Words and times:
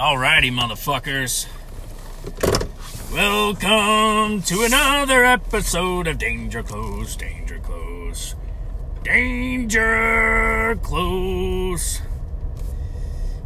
Alrighty, 0.00 0.50
motherfuckers. 0.50 1.46
Welcome 3.12 4.40
to 4.44 4.62
another 4.62 5.26
episode 5.26 6.06
of 6.06 6.16
Danger 6.16 6.62
Close, 6.62 7.16
Danger 7.16 7.58
Close, 7.58 8.34
Danger 9.04 10.78
Close. 10.82 12.00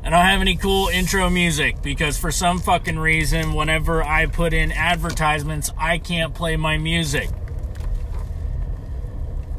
I 0.04 0.11
don't 0.11 0.25
have 0.25 0.40
any 0.40 0.54
cool 0.54 0.87
intro 0.90 1.29
music 1.29 1.82
because 1.82 2.17
for 2.17 2.30
some 2.30 2.60
fucking 2.60 3.00
reason, 3.00 3.54
whenever 3.54 4.04
I 4.04 4.26
put 4.26 4.54
in 4.54 4.71
advertisements, 4.71 5.72
I 5.76 5.98
can't 5.98 6.34
play 6.34 6.54
my 6.56 6.78
music. 6.78 7.30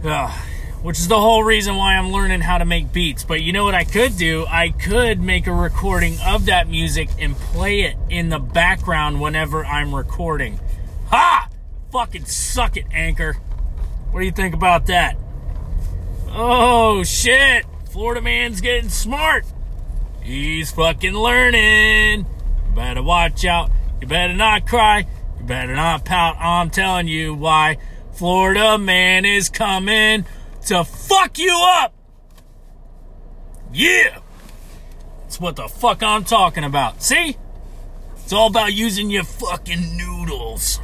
Ugh 0.05 0.31
which 0.85 0.99
is 0.99 1.07
the 1.07 1.19
whole 1.19 1.43
reason 1.43 1.77
why 1.77 1.95
I'm 1.95 2.11
learning 2.11 2.41
how 2.41 2.59
to 2.59 2.63
make 2.63 2.93
beats. 2.93 3.23
But 3.23 3.41
you 3.41 3.51
know 3.51 3.63
what 3.63 3.73
I 3.73 3.85
could 3.85 4.17
do? 4.17 4.45
I 4.47 4.69
could 4.69 5.19
make 5.19 5.47
a 5.47 5.51
recording 5.51 6.15
of 6.23 6.45
that 6.45 6.69
music 6.69 7.09
and 7.17 7.35
play 7.35 7.81
it 7.81 7.97
in 8.07 8.29
the 8.29 8.37
background 8.37 9.19
whenever 9.19 9.65
I'm 9.65 9.95
recording. 9.95 10.59
Ha! 11.07 11.49
Fucking 11.91 12.25
suck 12.25 12.77
it, 12.77 12.85
Anchor. 12.91 13.33
What 14.11 14.19
do 14.19 14.27
you 14.27 14.31
think 14.31 14.53
about 14.53 14.85
that? 14.85 15.17
Oh 16.29 17.01
shit! 17.03 17.65
Florida 17.89 18.21
man's 18.21 18.61
getting 18.61 18.89
smart. 18.89 19.43
He's 20.21 20.71
fucking 20.71 21.15
learning. 21.15 22.19
You 22.19 22.75
better 22.75 23.01
watch 23.01 23.43
out. 23.43 23.71
You 23.99 24.05
better 24.05 24.35
not 24.35 24.67
cry. 24.67 25.07
You 25.39 25.45
better 25.45 25.73
not 25.73 26.05
pout. 26.05 26.35
I'm 26.37 26.69
telling 26.69 27.07
you 27.07 27.33
why. 27.33 27.79
Florida 28.13 28.77
man 28.77 29.25
is 29.25 29.49
coming 29.49 30.25
to 30.65 30.83
fuck 30.83 31.37
you 31.37 31.55
up. 31.81 31.93
Yeah. 33.73 34.19
That's 35.21 35.39
what 35.39 35.55
the 35.55 35.67
fuck 35.67 36.01
I'm 36.01 36.23
talking 36.23 36.63
about. 36.63 37.01
See? 37.01 37.37
It's 38.15 38.33
all 38.33 38.47
about 38.47 38.73
using 38.73 39.09
your 39.09 39.23
fucking 39.23 39.97
noodles. 39.97 40.79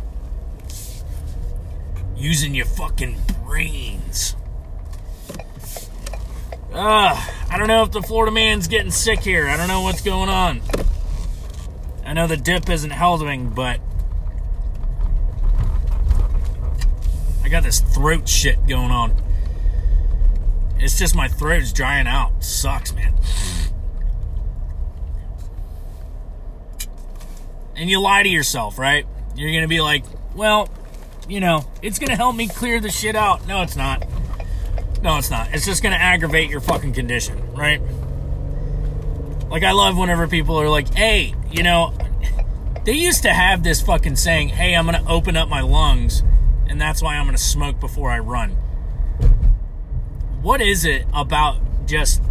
Using 2.16 2.54
your 2.54 2.66
fucking 2.66 3.18
brains. 3.44 4.36
Uh, 6.74 7.34
I 7.50 7.58
don't 7.58 7.68
know 7.68 7.84
if 7.84 7.92
the 7.92 8.02
Florida 8.02 8.32
man's 8.32 8.68
getting 8.68 8.92
sick 8.92 9.20
here. 9.20 9.48
I 9.48 9.58
don't 9.58 9.68
know 9.68 9.82
what's 9.82 10.02
going 10.02 10.30
on. 10.30 10.62
I 12.06 12.14
know 12.14 12.28
the 12.28 12.38
dip 12.38 12.70
isn't 12.70 12.92
helping, 12.92 13.50
but 13.50 13.80
I 17.44 17.50
got 17.50 17.64
this 17.64 17.80
throat 17.80 18.30
shit 18.30 18.68
going 18.68 18.92
on. 18.92 19.16
It's 20.82 20.98
just 20.98 21.16
my 21.16 21.28
throat 21.28 21.62
is 21.62 21.72
drying 21.72 22.08
out. 22.08 22.34
It 22.38 22.44
sucks, 22.44 22.94
man. 22.94 23.14
And 27.76 27.90
you 27.90 28.02
lie 28.02 28.24
to 28.24 28.30
yourself, 28.30 28.80
right? 28.80 29.06
You're 29.36 29.54
gonna 29.54 29.68
be 29.68 29.80
like, 29.80 30.04
well, 30.36 30.70
you 31.30 31.40
know, 31.40 31.66
it's 31.84 32.00
gonna 32.00 32.16
help 32.16 32.36
me 32.36 32.48
clear 32.48 32.80
the 32.80 32.90
shit 32.90 33.16
out. 33.16 33.48
No, 33.48 33.62
it's 33.62 33.76
not. 33.76 34.06
No, 35.04 35.18
it's 35.18 35.30
not. 35.30 35.54
It's 35.54 35.66
just 35.66 35.84
gonna 35.84 35.96
aggravate 35.96 36.50
your 36.50 36.62
fucking 36.62 36.94
condition, 36.94 37.54
right? 37.54 37.80
Like, 39.50 39.64
I 39.64 39.74
love 39.74 39.98
whenever 39.98 40.28
people 40.28 40.60
are 40.60 40.70
like, 40.70 40.94
hey, 40.96 41.36
you 41.52 41.62
know, 41.62 41.94
they 42.86 42.94
used 42.94 43.22
to 43.24 43.34
have 43.34 43.64
this 43.64 43.82
fucking 43.82 44.16
saying, 44.16 44.50
hey, 44.50 44.76
I'm 44.76 44.86
gonna 44.86 45.04
open 45.08 45.38
up 45.38 45.48
my 45.48 45.62
lungs, 45.62 46.24
and 46.68 46.82
that's 46.82 47.04
why 47.04 47.18
I'm 47.18 47.26
gonna 47.26 47.38
smoke 47.38 47.80
before 47.80 48.10
I 48.10 48.18
run 48.18 48.58
what 50.42 50.62
is 50.62 50.86
it 50.86 51.06
about 51.14 51.58
just 51.86 52.22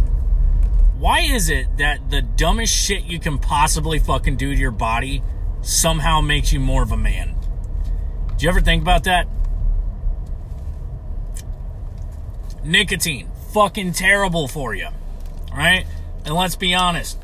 why 0.97 1.21
is 1.21 1.49
it 1.49 1.77
that 1.77 2.11
the 2.11 2.21
dumbest 2.21 2.73
shit 2.73 3.03
you 3.05 3.19
can 3.19 3.39
possibly 3.39 3.97
fucking 3.97 4.37
do 4.37 4.53
to 4.53 4.59
your 4.59 4.71
body 4.71 5.23
somehow 5.61 6.21
makes 6.21 6.53
you 6.53 6.59
more 6.59 6.83
of 6.83 6.91
a 6.91 6.97
man? 6.97 7.35
Do 8.37 8.43
you 8.45 8.49
ever 8.49 8.61
think 8.61 8.83
about 8.83 9.05
that? 9.05 9.27
Nicotine, 12.63 13.29
fucking 13.51 13.93
terrible 13.93 14.47
for 14.47 14.75
you, 14.75 14.89
right? 15.51 15.85
And 16.25 16.35
let's 16.35 16.55
be 16.55 16.75
honest. 16.75 17.17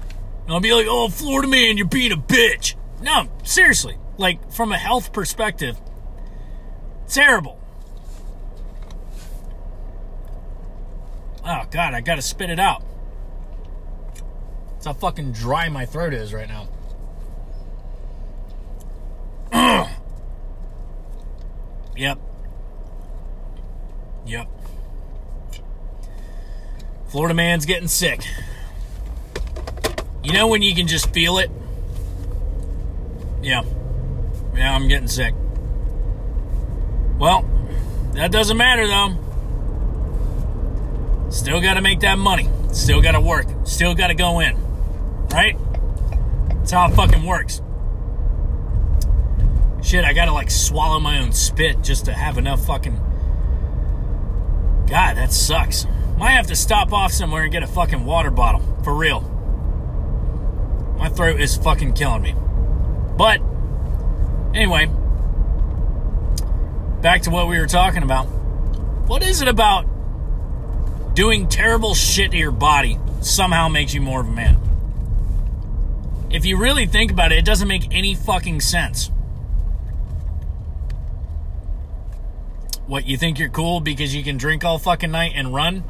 I'll 0.48 0.60
be 0.60 0.74
like, 0.74 0.88
oh, 0.90 1.10
Florida 1.10 1.48
man, 1.48 1.78
you're 1.78 1.88
being 1.88 2.12
a 2.12 2.18
bitch. 2.18 2.76
No, 3.02 3.30
seriously. 3.44 3.98
Like, 4.18 4.52
from 4.52 4.72
a 4.72 4.78
health 4.78 5.14
perspective, 5.14 5.80
terrible. 7.08 7.60
Oh, 11.50 11.64
God, 11.72 11.94
I 11.94 12.02
gotta 12.02 12.22
spit 12.22 12.50
it 12.50 12.60
out. 12.60 12.84
That's 14.74 14.86
how 14.86 14.92
fucking 14.92 15.32
dry 15.32 15.70
my 15.70 15.86
throat 15.86 16.14
is 16.14 16.34
right 16.34 16.50
now. 16.50 16.68
yep. 21.96 22.20
Yep. 24.26 24.48
Florida 27.08 27.34
man's 27.34 27.66
getting 27.66 27.88
sick. 27.88 28.20
You 30.22 30.34
know 30.34 30.48
when 30.48 30.62
you 30.62 30.76
can 30.76 30.88
just 30.88 31.14
feel 31.14 31.38
it? 31.38 31.50
Yeah. 33.42 33.64
Yeah, 34.54 34.76
I'm 34.76 34.90
getting 34.90 35.08
sick. 35.08 35.34
Well, 37.18 37.50
that 38.16 38.34
doesn't 38.34 38.58
matter 38.58 38.86
though. 38.86 39.27
Still 41.30 41.62
got 41.62 41.76
to 41.76 41.82
make 41.82 42.00
that 42.02 42.18
money. 42.18 42.50
Still 42.72 43.02
got 43.02 43.14
to 43.14 43.22
work. 43.22 43.48
Still 43.66 43.96
got 43.96 44.08
to 44.08 44.16
go 44.16 44.40
in. 44.40 44.58
Right? 45.30 45.58
That's 46.68 46.72
how 46.72 46.90
it 46.90 46.96
fucking 46.96 47.24
works. 47.24 47.62
Shit, 49.82 50.04
I 50.04 50.12
gotta 50.12 50.34
like 50.34 50.52
swallow 50.52 51.00
my 51.00 51.20
own 51.20 51.32
spit 51.32 51.82
just 51.82 52.06
to 52.06 52.14
have 52.14 52.38
enough 52.38 52.66
fucking. 52.66 52.96
God, 54.90 55.16
that 55.16 55.32
sucks. 55.32 55.86
Might 56.18 56.32
have 56.32 56.48
to 56.48 56.58
stop 56.58 56.92
off 56.92 57.14
somewhere 57.14 57.44
and 57.44 57.52
get 57.54 57.64
a 57.64 57.68
fucking 57.68 58.04
water 58.04 58.30
bottle. 58.30 58.62
For 58.84 58.94
real. 58.94 59.22
My 60.98 61.08
throat 61.08 61.40
is 61.40 61.56
fucking 61.56 61.94
killing 61.94 62.22
me. 62.22 62.36
But, 63.18 63.40
anyway, 64.54 64.88
back 67.02 67.22
to 67.22 67.30
what 67.30 67.48
we 67.48 67.58
were 67.58 67.66
talking 67.66 68.04
about. 68.04 68.26
What 68.26 69.24
is 69.24 69.42
it 69.42 69.48
about 69.48 69.86
doing 71.18 71.48
terrible 71.48 71.96
shit 71.96 72.30
to 72.30 72.38
your 72.38 72.52
body 72.52 73.00
somehow 73.22 73.68
makes 73.68 73.92
you 73.92 74.00
more 74.00 74.22
of 74.22 74.28
a 74.28 74.32
man. 74.32 74.56
If 76.30 76.46
you 76.46 76.58
really 76.58 76.86
think 76.86 77.12
about 77.12 77.32
it, 77.32 77.40
it 77.40 77.44
doesn't 77.44 77.68
make 77.68 77.88
any 77.90 78.14
fucking 78.14 78.62
sense. 78.62 79.10
What, 82.86 83.08
you 83.08 83.18
think 83.18 83.40
you're 83.40 83.50
cool 83.50 83.80
because 83.80 84.14
you 84.14 84.24
can 84.24 84.38
drink 84.38 84.64
all 84.64 84.78
fucking 84.78 85.10
night 85.10 85.32
and 85.34 85.56
run? 85.56 85.84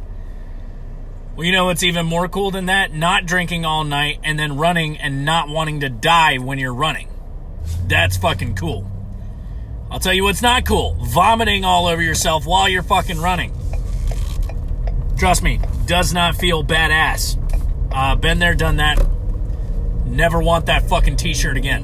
Well, 1.35 1.45
you 1.45 1.51
know 1.51 1.65
what's 1.65 1.83
even 1.83 2.05
more 2.05 2.29
cool 2.29 2.49
than 2.49 2.67
that? 2.67 2.93
Not 2.93 3.25
drinking 3.25 3.65
all 3.65 3.83
night 3.83 4.21
and 4.23 4.39
then 4.39 4.55
running 4.55 4.97
and 4.97 5.25
not 5.25 5.49
wanting 5.49 5.81
to 5.81 5.89
die 5.89 6.37
when 6.37 6.57
you're 6.57 6.73
running. 6.73 7.09
That's 7.85 8.15
fucking 8.15 8.55
cool. 8.55 8.89
I'll 9.91 9.99
tell 9.99 10.13
you 10.13 10.23
what's 10.23 10.41
not 10.41 10.65
cool 10.65 10.95
vomiting 11.01 11.65
all 11.65 11.85
over 11.87 12.01
yourself 12.01 12.45
while 12.45 12.69
you're 12.69 12.81
fucking 12.81 13.19
running. 13.19 13.51
Trust 15.17 15.41
me, 15.41 15.59
does 15.87 16.13
not 16.13 16.35
feel 16.35 16.63
badass. 16.63 17.37
Uh, 17.91 18.15
been 18.15 18.37
there, 18.37 18.53
done 18.53 18.77
that. 18.77 19.03
Never 20.05 20.39
want 20.39 20.67
that 20.67 20.87
fucking 20.87 21.17
t-shirt 21.17 21.57
again. 21.57 21.83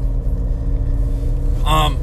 Um, 1.65 1.97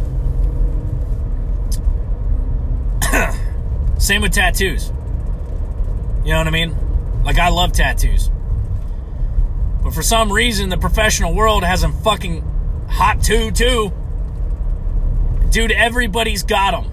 same 3.98 4.22
with 4.22 4.32
tattoos. 4.32 4.88
You 6.24 6.32
know 6.32 6.38
what 6.38 6.48
I 6.48 6.50
mean? 6.50 6.74
Like 7.24 7.38
I 7.38 7.48
love 7.48 7.72
tattoos. 7.72 8.30
But 9.82 9.94
for 9.94 10.02
some 10.02 10.32
reason 10.32 10.68
the 10.68 10.78
professional 10.78 11.34
world 11.34 11.62
hasn't 11.62 11.94
fucking 12.02 12.42
hot 12.88 13.22
two 13.22 13.52
too. 13.52 13.92
Dude, 15.50 15.72
everybody's 15.72 16.42
got 16.42 16.72
them. 16.72 16.90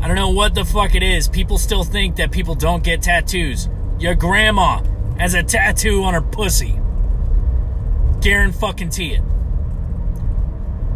I 0.00 0.06
don't 0.06 0.16
know 0.16 0.30
what 0.30 0.54
the 0.54 0.64
fuck 0.64 0.94
it 0.94 1.02
is. 1.02 1.28
People 1.28 1.58
still 1.58 1.82
think 1.82 2.16
that 2.16 2.30
people 2.30 2.54
don't 2.54 2.84
get 2.84 3.02
tattoos. 3.02 3.68
Your 3.98 4.14
grandma 4.14 4.82
has 5.18 5.34
a 5.34 5.42
tattoo 5.42 6.04
on 6.04 6.14
her 6.14 6.22
pussy. 6.22 6.78
Garen 8.20 8.52
fucking 8.52 8.90
T 8.90 9.14
it. 9.14 9.22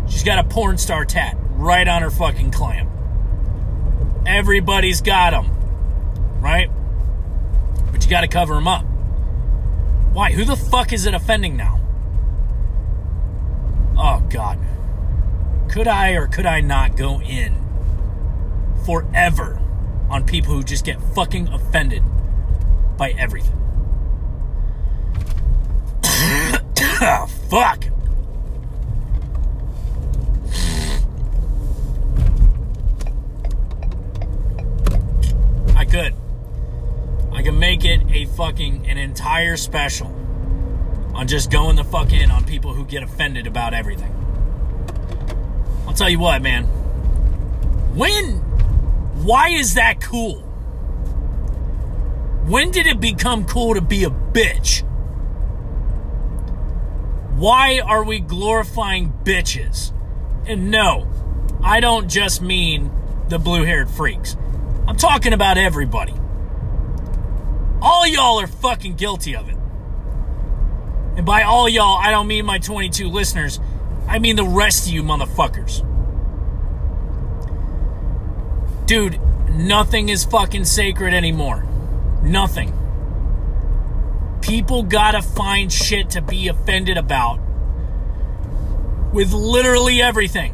She's 0.09 0.23
got 0.23 0.39
a 0.39 0.45
porn 0.49 0.79
star 0.79 1.05
tat 1.05 1.37
right 1.53 1.87
on 1.87 2.03
her 2.03 2.11
fucking 2.11 2.53
clam. 2.53 2.89
Everybody's 4.27 5.01
got 5.01 5.31
them, 5.31 5.51
right? 6.41 6.71
But 7.91 8.05
you 8.05 8.11
got 8.11 8.21
to 8.21 8.29
cover 8.29 8.55
them 8.55 8.69
up. 8.69 8.85
Why? 10.13 10.33
Who 10.33 10.45
the 10.45 10.57
fuck 10.57 10.93
is 10.93 11.07
it 11.07 11.15
offending 11.15 11.57
now? 11.57 11.81
Oh, 13.97 14.23
God. 14.31 14.59
Could 15.71 15.89
I 15.89 16.11
or 16.11 16.27
could 16.27 16.47
I 16.47 16.61
not 16.61 16.97
go 16.97 17.21
in 17.21 17.62
forever 18.85 19.61
on 20.11 20.25
people 20.25 20.55
who 20.55 20.63
just 20.63 20.85
get 20.85 21.01
fucking 21.15 21.49
offended 21.49 22.03
by 22.97 23.11
everything. 23.13 23.59
Fuck. 27.49 27.87
I 35.75 35.85
could. 35.85 36.15
I 37.33 37.43
can 37.43 37.59
make 37.59 37.85
it 37.85 38.03
a 38.11 38.27
fucking 38.27 38.87
an 38.89 38.99
entire 38.99 39.57
special 39.57 40.09
on 41.15 41.27
just 41.27 41.51
going 41.51 41.77
the 41.77 41.85
fuck 41.85 42.13
in 42.13 42.31
on 42.31 42.45
people 42.45 42.73
who 42.73 42.85
get 42.85 43.03
offended 43.03 43.47
about 43.47 43.75
everything. 43.75 44.13
I'll 45.87 45.95
tell 45.95 46.09
you 46.09 46.19
what, 46.19 46.41
man. 46.41 46.65
When 47.95 48.52
why 49.25 49.51
is 49.51 49.75
that 49.75 50.01
cool? 50.01 50.41
When 52.47 52.71
did 52.71 52.87
it 52.87 53.01
become 53.01 53.45
cool 53.45 53.75
to 53.75 53.81
be 53.81 54.05
a 54.05 54.11
bitch? 54.11 54.83
Why 57.37 57.81
are 57.81 58.05
we 58.05 58.19
glorifying 58.19 59.13
bitches? 59.25 59.93
And 60.47 60.71
no, 60.71 61.09
I 61.63 61.81
don't 61.81 62.09
just 62.09 62.43
mean 62.43 62.91
the 63.29 63.39
blue 63.39 63.65
haired 63.65 63.89
freaks. 63.89 64.37
I'm 64.87 64.97
talking 64.97 65.33
about 65.33 65.57
everybody. 65.57 66.15
All 67.81 68.07
y'all 68.07 68.41
are 68.41 68.47
fucking 68.47 68.97
guilty 68.97 69.37
of 69.37 69.49
it. 69.49 69.57
And 71.17 71.27
by 71.27 71.43
all 71.43 71.69
y'all, 71.69 71.97
I 71.97 72.11
don't 72.11 72.27
mean 72.27 72.45
my 72.45 72.59
22 72.59 73.09
listeners. 73.09 73.61
I 74.09 74.19
mean 74.19 74.37
the 74.37 74.45
rest 74.45 74.87
of 74.87 74.93
you 74.93 75.03
motherfuckers. 75.03 75.89
Dude, 78.93 79.19
nothing 79.49 80.11
is 80.11 80.27
fucking 80.27 80.67
sacred 80.67 81.15
anymore. 81.15 81.65
Nothing. 82.23 82.79
People 84.43 84.83
gotta 84.83 85.23
find 85.23 85.73
shit 85.73 86.11
to 86.11 86.21
be 86.21 86.49
offended 86.49 86.99
about 86.99 87.41
with 89.15 89.33
literally 89.33 90.03
everything. 90.03 90.53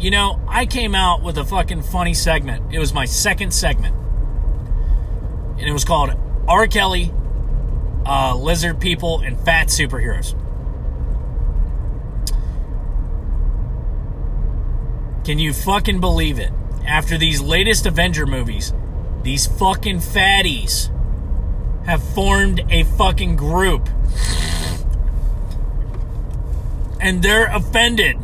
You 0.00 0.10
know, 0.10 0.40
I 0.48 0.64
came 0.64 0.94
out 0.94 1.22
with 1.22 1.36
a 1.36 1.44
fucking 1.44 1.82
funny 1.82 2.14
segment. 2.14 2.72
It 2.72 2.78
was 2.78 2.94
my 2.94 3.04
second 3.04 3.52
segment. 3.52 3.94
And 5.58 5.68
it 5.68 5.72
was 5.72 5.84
called 5.84 6.16
R. 6.48 6.66
Kelly, 6.66 7.12
uh, 8.06 8.34
Lizard 8.36 8.80
People, 8.80 9.20
and 9.20 9.38
Fat 9.38 9.66
Superheroes. 9.66 10.34
Can 15.26 15.38
you 15.38 15.52
fucking 15.52 16.00
believe 16.00 16.38
it? 16.38 16.52
After 16.86 17.16
these 17.16 17.40
latest 17.40 17.86
Avenger 17.86 18.26
movies, 18.26 18.72
these 19.22 19.46
fucking 19.46 19.98
fatties 19.98 20.90
have 21.86 22.02
formed 22.02 22.60
a 22.70 22.84
fucking 22.84 23.36
group. 23.36 23.88
And 27.00 27.22
they're 27.22 27.46
offended 27.46 28.18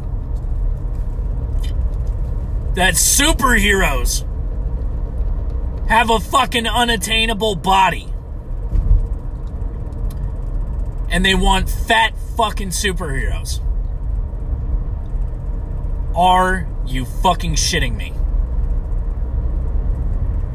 that 2.75 2.95
superheroes 2.95 4.25
have 5.89 6.11
a 6.11 6.21
fucking 6.21 6.67
unattainable 6.67 7.55
body. 7.57 8.07
And 11.09 11.25
they 11.25 11.35
want 11.35 11.71
fat 11.71 12.13
fucking 12.37 12.71
superheroes. 12.71 13.63
Are 16.15 16.67
you 16.87 17.05
fucking 17.05 17.55
shitting 17.55 17.97
me? 17.97 18.16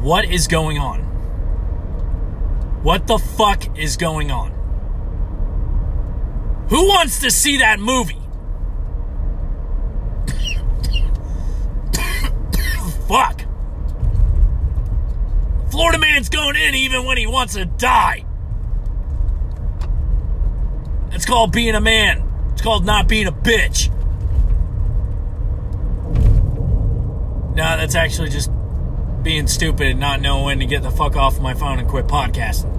What 0.01 0.25
is 0.25 0.47
going 0.47 0.79
on? 0.79 1.01
What 2.81 3.05
the 3.05 3.19
fuck 3.19 3.77
is 3.77 3.97
going 3.97 4.31
on? 4.31 4.49
Who 6.69 6.87
wants 6.87 7.19
to 7.19 7.29
see 7.29 7.57
that 7.57 7.79
movie? 7.79 8.15
fuck. 13.07 13.43
Florida 15.69 15.99
man's 15.99 16.29
going 16.29 16.55
in 16.55 16.73
even 16.73 17.05
when 17.05 17.17
he 17.17 17.27
wants 17.27 17.53
to 17.53 17.65
die. 17.65 18.25
It's 21.11 21.27
called 21.27 21.51
being 21.51 21.75
a 21.75 21.81
man. 21.81 22.27
It's 22.53 22.63
called 22.63 22.85
not 22.85 23.07
being 23.07 23.27
a 23.27 23.31
bitch. 23.31 23.91
No, 27.55 27.77
that's 27.77 27.93
actually 27.93 28.29
just 28.29 28.49
being 29.23 29.47
stupid 29.47 29.87
and 29.87 29.99
not 29.99 30.21
knowing 30.21 30.45
when 30.45 30.59
to 30.59 30.65
get 30.65 30.83
the 30.83 30.91
fuck 30.91 31.15
off 31.15 31.39
my 31.39 31.53
phone 31.53 31.79
and 31.79 31.87
quit 31.87 32.07
podcasting. 32.07 32.77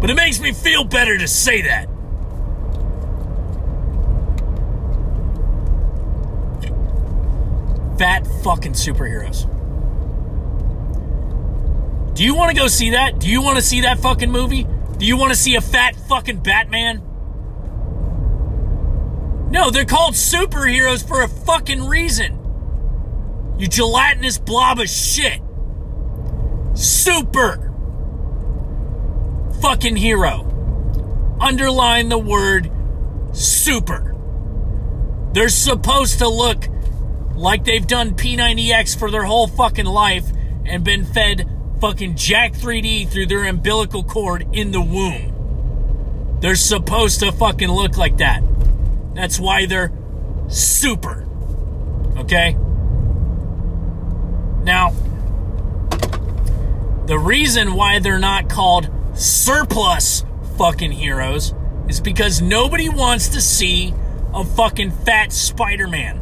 But 0.00 0.10
it 0.10 0.14
makes 0.14 0.40
me 0.40 0.52
feel 0.52 0.84
better 0.84 1.16
to 1.16 1.28
say 1.28 1.62
that. 1.62 1.88
Fat 7.98 8.26
fucking 8.42 8.72
superheroes. 8.72 9.50
Do 12.14 12.22
you 12.22 12.34
want 12.34 12.54
to 12.54 12.56
go 12.56 12.68
see 12.68 12.90
that? 12.90 13.18
Do 13.18 13.28
you 13.28 13.40
want 13.40 13.56
to 13.56 13.62
see 13.62 13.80
that 13.82 13.98
fucking 13.98 14.30
movie? 14.30 14.66
Do 14.98 15.06
you 15.06 15.16
want 15.16 15.32
to 15.32 15.38
see 15.38 15.56
a 15.56 15.60
fat 15.60 15.96
fucking 15.96 16.38
Batman? 16.38 17.02
No, 19.50 19.70
they're 19.70 19.84
called 19.84 20.14
superheroes 20.14 21.06
for 21.06 21.22
a 21.22 21.28
fucking 21.28 21.86
reason. 21.86 22.43
You 23.58 23.68
gelatinous 23.68 24.38
blob 24.38 24.80
of 24.80 24.88
shit. 24.88 25.40
Super 26.74 27.72
fucking 29.60 29.96
hero. 29.96 30.50
Underline 31.40 32.08
the 32.08 32.18
word 32.18 32.70
super. 33.32 34.14
They're 35.32 35.48
supposed 35.48 36.18
to 36.18 36.28
look 36.28 36.64
like 37.34 37.64
they've 37.64 37.86
done 37.86 38.14
P90X 38.14 38.98
for 38.98 39.10
their 39.10 39.24
whole 39.24 39.46
fucking 39.46 39.86
life 39.86 40.26
and 40.64 40.84
been 40.84 41.04
fed 41.04 41.48
fucking 41.80 42.16
Jack 42.16 42.52
3D 42.52 43.08
through 43.08 43.26
their 43.26 43.44
umbilical 43.44 44.04
cord 44.04 44.46
in 44.52 44.70
the 44.70 44.80
womb. 44.80 46.38
They're 46.40 46.54
supposed 46.56 47.20
to 47.20 47.32
fucking 47.32 47.70
look 47.70 47.96
like 47.96 48.18
that. 48.18 48.42
That's 49.14 49.40
why 49.40 49.66
they're 49.66 49.92
super. 50.48 51.26
Okay? 52.16 52.56
Now, 54.64 54.90
the 57.06 57.18
reason 57.18 57.74
why 57.74 57.98
they're 57.98 58.18
not 58.18 58.48
called 58.48 58.90
surplus 59.14 60.24
fucking 60.56 60.92
heroes 60.92 61.54
is 61.86 62.00
because 62.00 62.40
nobody 62.40 62.88
wants 62.88 63.28
to 63.28 63.42
see 63.42 63.94
a 64.32 64.42
fucking 64.42 64.90
fat 64.90 65.32
Spider 65.32 65.86
Man 65.86 66.20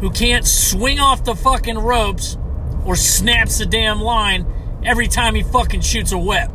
who 0.00 0.10
can't 0.10 0.44
swing 0.44 0.98
off 0.98 1.22
the 1.22 1.36
fucking 1.36 1.78
ropes 1.78 2.36
or 2.84 2.96
snaps 2.96 3.58
the 3.58 3.66
damn 3.66 4.00
line 4.00 4.44
every 4.84 5.06
time 5.06 5.36
he 5.36 5.44
fucking 5.44 5.80
shoots 5.80 6.10
a 6.10 6.18
web. 6.18 6.50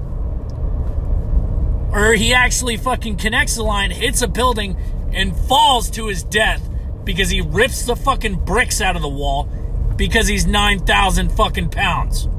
Or 1.93 2.11
he 2.13 2.33
actually 2.33 2.75
fucking 2.75 3.15
connects 3.15 3.55
the 3.55 3.63
line, 3.63 3.91
hits 3.91 4.21
a 4.21 4.27
building, 4.27 4.75
and 5.13 5.33
falls 5.33 5.89
to 5.91 6.07
his 6.07 6.23
death 6.23 6.69
because 7.05 7.29
he 7.29 7.39
rips 7.39 7.85
the 7.85 7.95
fucking 7.95 8.43
bricks 8.43 8.81
out 8.81 8.97
of 8.97 9.01
the 9.01 9.07
wall 9.07 9.49
because 9.97 10.27
he's 10.27 10.45
9,000 10.45 11.31
fucking 11.31 11.69
pounds. 11.69 12.29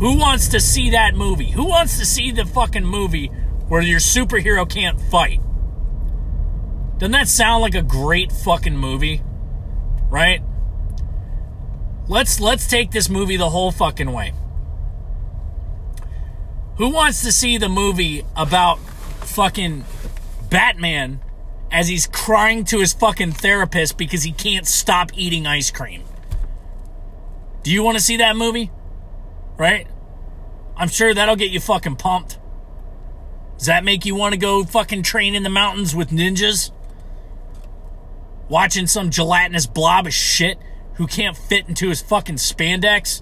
Who 0.00 0.18
wants 0.18 0.48
to 0.48 0.60
see 0.60 0.90
that 0.90 1.14
movie? 1.14 1.50
Who 1.50 1.66
wants 1.66 1.98
to 1.98 2.06
see 2.06 2.32
the 2.32 2.46
fucking 2.46 2.86
movie 2.86 3.26
where 3.68 3.82
your 3.82 4.00
superhero 4.00 4.68
can't 4.68 4.98
fight? 4.98 5.40
Doesn't 6.96 7.12
that 7.12 7.28
sound 7.28 7.62
like 7.62 7.74
a 7.74 7.82
great 7.82 8.32
fucking 8.32 8.76
movie? 8.76 9.22
Right? 10.08 10.42
Let's 12.08 12.40
let's 12.40 12.66
take 12.66 12.90
this 12.90 13.08
movie 13.08 13.36
the 13.36 13.50
whole 13.50 13.70
fucking 13.70 14.10
way. 14.10 14.32
Who 16.78 16.88
wants 16.88 17.22
to 17.22 17.30
see 17.30 17.58
the 17.58 17.68
movie 17.68 18.24
about 18.34 18.80
fucking 18.80 19.84
Batman 20.48 21.20
as 21.70 21.88
he's 21.88 22.06
crying 22.06 22.64
to 22.64 22.80
his 22.80 22.94
fucking 22.94 23.32
therapist 23.32 23.98
because 23.98 24.22
he 24.22 24.32
can't 24.32 24.66
stop 24.66 25.10
eating 25.14 25.46
ice 25.46 25.70
cream? 25.70 26.02
Do 27.62 27.70
you 27.70 27.82
want 27.82 27.98
to 27.98 28.02
see 28.02 28.16
that 28.18 28.36
movie? 28.36 28.70
Right? 29.56 29.86
I'm 30.76 30.88
sure 30.88 31.12
that'll 31.12 31.36
get 31.36 31.50
you 31.50 31.60
fucking 31.60 31.96
pumped. 31.96 32.38
Does 33.58 33.66
that 33.66 33.84
make 33.84 34.06
you 34.06 34.14
want 34.14 34.32
to 34.32 34.38
go 34.38 34.64
fucking 34.64 35.02
train 35.02 35.34
in 35.34 35.42
the 35.42 35.50
mountains 35.50 35.94
with 35.94 36.08
ninjas? 36.08 36.70
Watching 38.48 38.86
some 38.86 39.10
gelatinous 39.10 39.66
blob 39.66 40.06
of 40.06 40.14
shit 40.14 40.58
who 40.94 41.06
can't 41.06 41.36
fit 41.36 41.68
into 41.68 41.90
his 41.90 42.00
fucking 42.00 42.36
spandex? 42.36 43.20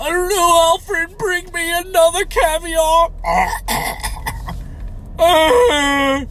I 0.00 0.10
don't 0.10 0.28
know, 0.28 0.60
Alfred. 0.72 1.18
Bring 1.18 1.52
me 1.52 1.72
another 1.72 2.24
caviar. 2.24 3.10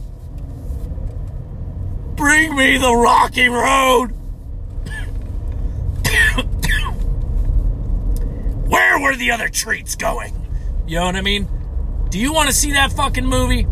Bring 2.16 2.56
me 2.56 2.78
the 2.78 2.94
rocky 2.94 3.48
road. 3.48 4.14
Where 8.66 9.00
were 9.00 9.14
the 9.14 9.30
other 9.30 9.48
treats 9.48 9.94
going? 9.94 10.34
You 10.86 10.98
know 10.98 11.06
what 11.06 11.16
I 11.16 11.20
mean? 11.20 11.48
Do 12.10 12.18
you 12.18 12.32
want 12.32 12.48
to 12.48 12.54
see 12.54 12.72
that 12.72 12.92
fucking 12.92 13.26
movie? 13.26 13.66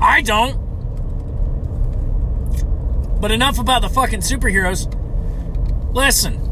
I 0.00 0.22
don't. 0.22 0.56
But 3.20 3.30
enough 3.30 3.58
about 3.58 3.82
the 3.82 3.88
fucking 3.88 4.20
superheroes. 4.20 4.92
Listen. 5.94 6.42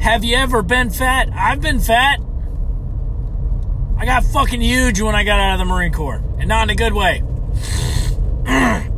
Have 0.00 0.24
you 0.24 0.36
ever 0.36 0.62
been 0.62 0.90
fat? 0.90 1.28
I've 1.32 1.60
been 1.60 1.80
fat. 1.80 2.20
I 3.96 4.04
got 4.04 4.24
fucking 4.24 4.60
huge 4.60 5.00
when 5.00 5.14
I 5.14 5.22
got 5.22 5.38
out 5.38 5.54
of 5.54 5.58
the 5.60 5.64
Marine 5.64 5.92
Corps, 5.92 6.22
and 6.38 6.48
not 6.48 6.64
in 6.64 6.70
a 6.70 6.74
good 6.74 6.92
way. 6.92 7.22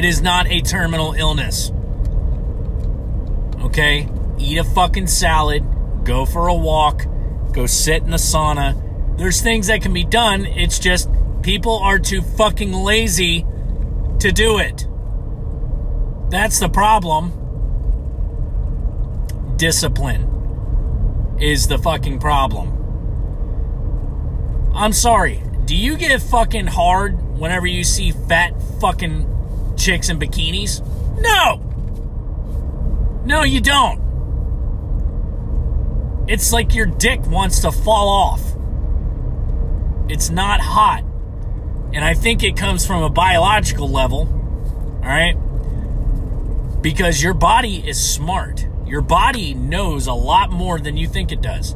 it 0.00 0.06
is 0.06 0.22
not 0.22 0.46
a 0.50 0.62
terminal 0.62 1.12
illness. 1.12 1.70
Okay? 3.60 4.08
Eat 4.38 4.56
a 4.56 4.64
fucking 4.64 5.06
salad, 5.06 5.62
go 6.04 6.24
for 6.24 6.48
a 6.48 6.54
walk, 6.54 7.04
go 7.52 7.66
sit 7.66 8.02
in 8.02 8.10
the 8.10 8.16
sauna. 8.16 9.18
There's 9.18 9.42
things 9.42 9.66
that 9.66 9.82
can 9.82 9.92
be 9.92 10.04
done. 10.04 10.46
It's 10.46 10.78
just 10.78 11.10
people 11.42 11.76
are 11.80 11.98
too 11.98 12.22
fucking 12.22 12.72
lazy 12.72 13.44
to 14.20 14.32
do 14.32 14.56
it. 14.56 14.86
That's 16.30 16.60
the 16.60 16.70
problem. 16.70 17.34
Discipline 19.58 21.36
is 21.38 21.68
the 21.68 21.76
fucking 21.76 22.20
problem. 22.20 22.72
I'm 24.74 24.94
sorry. 24.94 25.42
Do 25.66 25.76
you 25.76 25.98
get 25.98 26.22
fucking 26.22 26.68
hard 26.68 27.20
whenever 27.38 27.66
you 27.66 27.84
see 27.84 28.12
fat 28.12 28.54
fucking 28.80 29.26
chicks 29.80 30.08
in 30.08 30.18
bikinis? 30.18 30.80
No! 31.20 31.66
No, 33.24 33.42
you 33.42 33.60
don't. 33.60 34.00
It's 36.28 36.52
like 36.52 36.74
your 36.74 36.86
dick 36.86 37.26
wants 37.26 37.60
to 37.60 37.72
fall 37.72 38.08
off. 38.08 38.42
It's 40.08 40.30
not 40.30 40.60
hot. 40.60 41.04
And 41.92 42.04
I 42.04 42.14
think 42.14 42.42
it 42.42 42.56
comes 42.56 42.86
from 42.86 43.02
a 43.02 43.10
biological 43.10 43.88
level, 43.88 44.28
all 45.02 45.08
right? 45.08 45.34
Because 46.82 47.22
your 47.22 47.34
body 47.34 47.76
is 47.86 47.98
smart. 47.98 48.66
Your 48.86 49.00
body 49.00 49.54
knows 49.54 50.06
a 50.06 50.12
lot 50.12 50.50
more 50.50 50.78
than 50.78 50.96
you 50.96 51.08
think 51.08 51.32
it 51.32 51.42
does. 51.42 51.74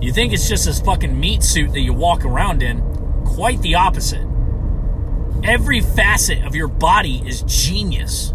You 0.00 0.12
think 0.12 0.32
it's 0.32 0.48
just 0.48 0.64
this 0.64 0.80
fucking 0.80 1.18
meat 1.18 1.42
suit 1.42 1.72
that 1.72 1.80
you 1.80 1.92
walk 1.92 2.24
around 2.24 2.62
in. 2.62 2.80
Quite 3.24 3.60
the 3.60 3.74
opposite. 3.74 4.29
Every 5.42 5.80
facet 5.80 6.44
of 6.44 6.54
your 6.54 6.68
body 6.68 7.22
is 7.26 7.42
genius. 7.42 8.34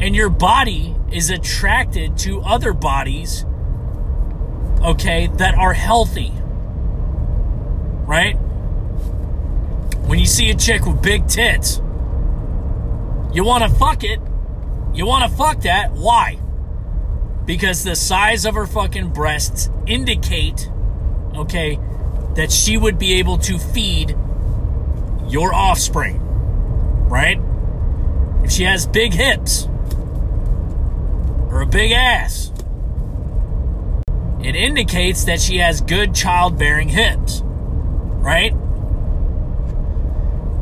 And 0.00 0.14
your 0.14 0.28
body 0.28 0.94
is 1.10 1.30
attracted 1.30 2.16
to 2.18 2.40
other 2.42 2.72
bodies, 2.72 3.44
okay, 4.82 5.28
that 5.38 5.54
are 5.54 5.72
healthy. 5.72 6.32
Right? 8.06 8.34
When 10.06 10.18
you 10.18 10.26
see 10.26 10.50
a 10.50 10.54
chick 10.54 10.84
with 10.84 11.02
big 11.02 11.26
tits, 11.26 11.78
you 13.32 13.44
want 13.44 13.64
to 13.64 13.70
fuck 13.70 14.04
it. 14.04 14.20
You 14.92 15.06
want 15.06 15.28
to 15.28 15.36
fuck 15.36 15.62
that. 15.62 15.92
Why? 15.92 16.38
Because 17.46 17.82
the 17.82 17.96
size 17.96 18.44
of 18.44 18.54
her 18.54 18.66
fucking 18.66 19.08
breasts 19.10 19.70
indicate, 19.86 20.70
okay, 21.34 21.80
that 22.34 22.52
she 22.52 22.76
would 22.76 22.98
be 22.98 23.14
able 23.14 23.38
to 23.38 23.58
feed 23.58 24.16
your 25.28 25.54
offspring. 25.54 26.20
Right? 27.08 27.40
If 28.42 28.50
she 28.50 28.64
has 28.64 28.86
big 28.86 29.12
hips 29.12 29.66
or 31.48 31.62
a 31.62 31.66
big 31.66 31.92
ass, 31.92 32.52
it 34.42 34.54
indicates 34.56 35.24
that 35.24 35.40
she 35.40 35.58
has 35.58 35.80
good 35.80 36.14
childbearing 36.14 36.88
hips. 36.88 37.40
Right? 37.44 38.54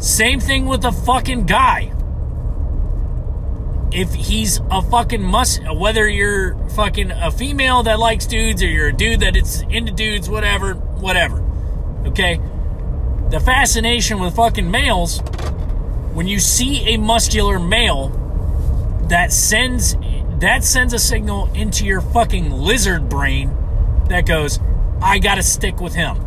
Same 0.00 0.40
thing 0.40 0.66
with 0.66 0.84
a 0.84 0.92
fucking 0.92 1.46
guy. 1.46 1.92
If 3.92 4.14
he's 4.14 4.60
a 4.70 4.80
fucking 4.82 5.22
must, 5.22 5.60
whether 5.74 6.08
you're 6.08 6.56
fucking 6.70 7.10
a 7.10 7.30
female 7.30 7.82
that 7.82 7.98
likes 7.98 8.26
dudes 8.26 8.62
or 8.62 8.66
you're 8.66 8.88
a 8.88 8.92
dude 8.92 9.20
that 9.20 9.36
it's 9.36 9.62
into 9.62 9.92
dudes, 9.92 10.30
whatever, 10.30 10.74
whatever. 10.74 11.40
Okay? 12.06 12.40
The 13.32 13.40
fascination 13.40 14.20
with 14.20 14.36
fucking 14.36 14.70
males, 14.70 15.20
when 16.12 16.28
you 16.28 16.38
see 16.38 16.92
a 16.92 16.98
muscular 16.98 17.58
male, 17.58 18.10
that 19.08 19.32
sends 19.32 19.96
that 20.40 20.64
sends 20.64 20.92
a 20.92 20.98
signal 20.98 21.50
into 21.54 21.86
your 21.86 22.02
fucking 22.02 22.50
lizard 22.50 23.08
brain 23.08 23.56
that 24.10 24.26
goes, 24.26 24.60
I 25.00 25.18
gotta 25.18 25.42
stick 25.42 25.80
with 25.80 25.94
him. 25.94 26.18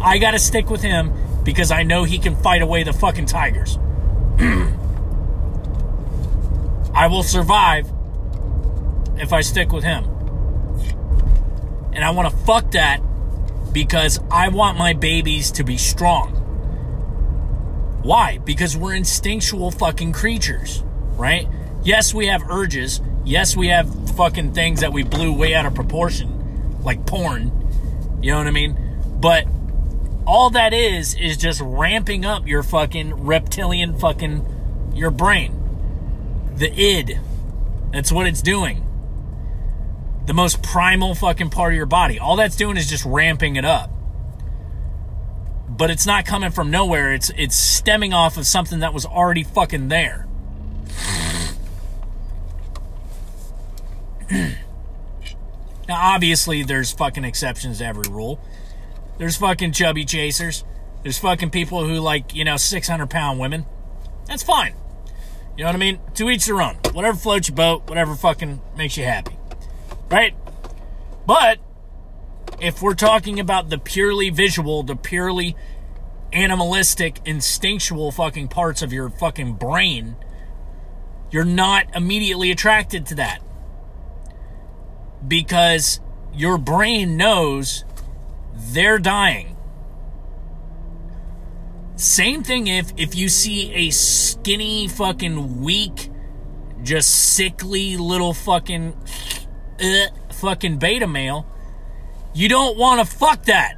I 0.00 0.16
gotta 0.16 0.38
stick 0.38 0.70
with 0.70 0.80
him 0.80 1.12
because 1.44 1.70
I 1.70 1.82
know 1.82 2.04
he 2.04 2.18
can 2.18 2.34
fight 2.34 2.62
away 2.62 2.82
the 2.82 2.94
fucking 2.94 3.26
tigers. 3.26 3.76
I 6.94 7.08
will 7.08 7.24
survive 7.24 7.92
if 9.18 9.34
I 9.34 9.42
stick 9.42 9.70
with 9.70 9.84
him. 9.84 10.04
And 11.92 12.02
I 12.02 12.10
want 12.12 12.30
to 12.30 12.36
fuck 12.44 12.70
that 12.70 13.02
because 13.70 14.18
I 14.30 14.48
want 14.48 14.78
my 14.78 14.94
babies 14.94 15.50
to 15.52 15.62
be 15.62 15.76
strong. 15.76 16.37
Why? 18.08 18.38
Because 18.38 18.74
we're 18.74 18.94
instinctual 18.94 19.70
fucking 19.70 20.14
creatures, 20.14 20.82
right? 21.18 21.46
Yes, 21.84 22.14
we 22.14 22.28
have 22.28 22.42
urges. 22.48 23.02
Yes, 23.26 23.54
we 23.54 23.68
have 23.68 24.16
fucking 24.16 24.54
things 24.54 24.80
that 24.80 24.94
we 24.94 25.02
blew 25.02 25.30
way 25.30 25.52
out 25.52 25.66
of 25.66 25.74
proportion, 25.74 26.80
like 26.82 27.04
porn. 27.04 27.52
You 28.22 28.30
know 28.30 28.38
what 28.38 28.46
I 28.46 28.50
mean? 28.50 28.78
But 29.20 29.46
all 30.26 30.48
that 30.48 30.72
is 30.72 31.16
is 31.16 31.36
just 31.36 31.60
ramping 31.60 32.24
up 32.24 32.46
your 32.46 32.62
fucking 32.62 33.26
reptilian 33.26 33.98
fucking 33.98 34.92
your 34.94 35.10
brain. 35.10 35.52
The 36.56 36.72
id. 36.72 37.18
That's 37.92 38.10
what 38.10 38.26
it's 38.26 38.40
doing. 38.40 38.86
The 40.24 40.32
most 40.32 40.62
primal 40.62 41.14
fucking 41.14 41.50
part 41.50 41.74
of 41.74 41.76
your 41.76 41.84
body. 41.84 42.18
All 42.18 42.36
that's 42.36 42.56
doing 42.56 42.78
is 42.78 42.88
just 42.88 43.04
ramping 43.04 43.56
it 43.56 43.66
up. 43.66 43.90
But 45.78 45.90
it's 45.90 46.06
not 46.06 46.26
coming 46.26 46.50
from 46.50 46.70
nowhere. 46.72 47.14
It's 47.14 47.30
it's 47.36 47.54
stemming 47.54 48.12
off 48.12 48.36
of 48.36 48.46
something 48.46 48.80
that 48.80 48.92
was 48.92 49.06
already 49.06 49.44
fucking 49.44 49.86
there. 49.88 50.26
now 54.30 54.56
obviously 55.88 56.64
there's 56.64 56.92
fucking 56.92 57.24
exceptions 57.24 57.78
to 57.78 57.86
every 57.86 58.10
rule. 58.10 58.40
There's 59.18 59.36
fucking 59.36 59.72
chubby 59.72 60.04
chasers. 60.04 60.64
There's 61.04 61.18
fucking 61.18 61.50
people 61.50 61.86
who 61.86 62.00
like, 62.00 62.34
you 62.34 62.44
know, 62.44 62.56
600 62.56 63.08
pound 63.08 63.38
women. 63.38 63.64
That's 64.26 64.42
fine. 64.42 64.74
You 65.56 65.64
know 65.64 65.68
what 65.68 65.76
I 65.76 65.78
mean? 65.78 66.00
To 66.14 66.28
each 66.28 66.46
their 66.46 66.60
own. 66.60 66.74
Whatever 66.92 67.16
floats 67.16 67.48
your 67.48 67.56
boat, 67.56 67.88
whatever 67.88 68.16
fucking 68.16 68.60
makes 68.76 68.96
you 68.96 69.04
happy. 69.04 69.36
Right? 70.10 70.34
But 71.24 71.58
if 72.60 72.82
we're 72.82 72.94
talking 72.94 73.38
about 73.40 73.68
the 73.68 73.78
purely 73.78 74.30
visual, 74.30 74.82
the 74.82 74.96
purely 74.96 75.56
animalistic, 76.32 77.20
instinctual 77.24 78.12
fucking 78.12 78.48
parts 78.48 78.82
of 78.82 78.92
your 78.92 79.08
fucking 79.08 79.54
brain, 79.54 80.16
you're 81.30 81.44
not 81.44 81.86
immediately 81.94 82.50
attracted 82.50 83.06
to 83.06 83.14
that. 83.16 83.40
Because 85.26 86.00
your 86.32 86.58
brain 86.58 87.16
knows 87.16 87.84
they're 88.54 88.98
dying. 88.98 89.56
Same 91.96 92.44
thing 92.44 92.68
if 92.68 92.92
if 92.96 93.16
you 93.16 93.28
see 93.28 93.72
a 93.74 93.90
skinny 93.90 94.86
fucking 94.86 95.60
weak 95.60 96.10
just 96.82 97.10
sickly 97.34 97.96
little 97.96 98.32
fucking 98.32 98.96
uh, 99.80 100.06
fucking 100.32 100.78
beta 100.78 101.08
male, 101.08 101.44
you 102.34 102.48
don't 102.48 102.76
want 102.76 103.00
to 103.00 103.16
fuck 103.16 103.44
that. 103.44 103.74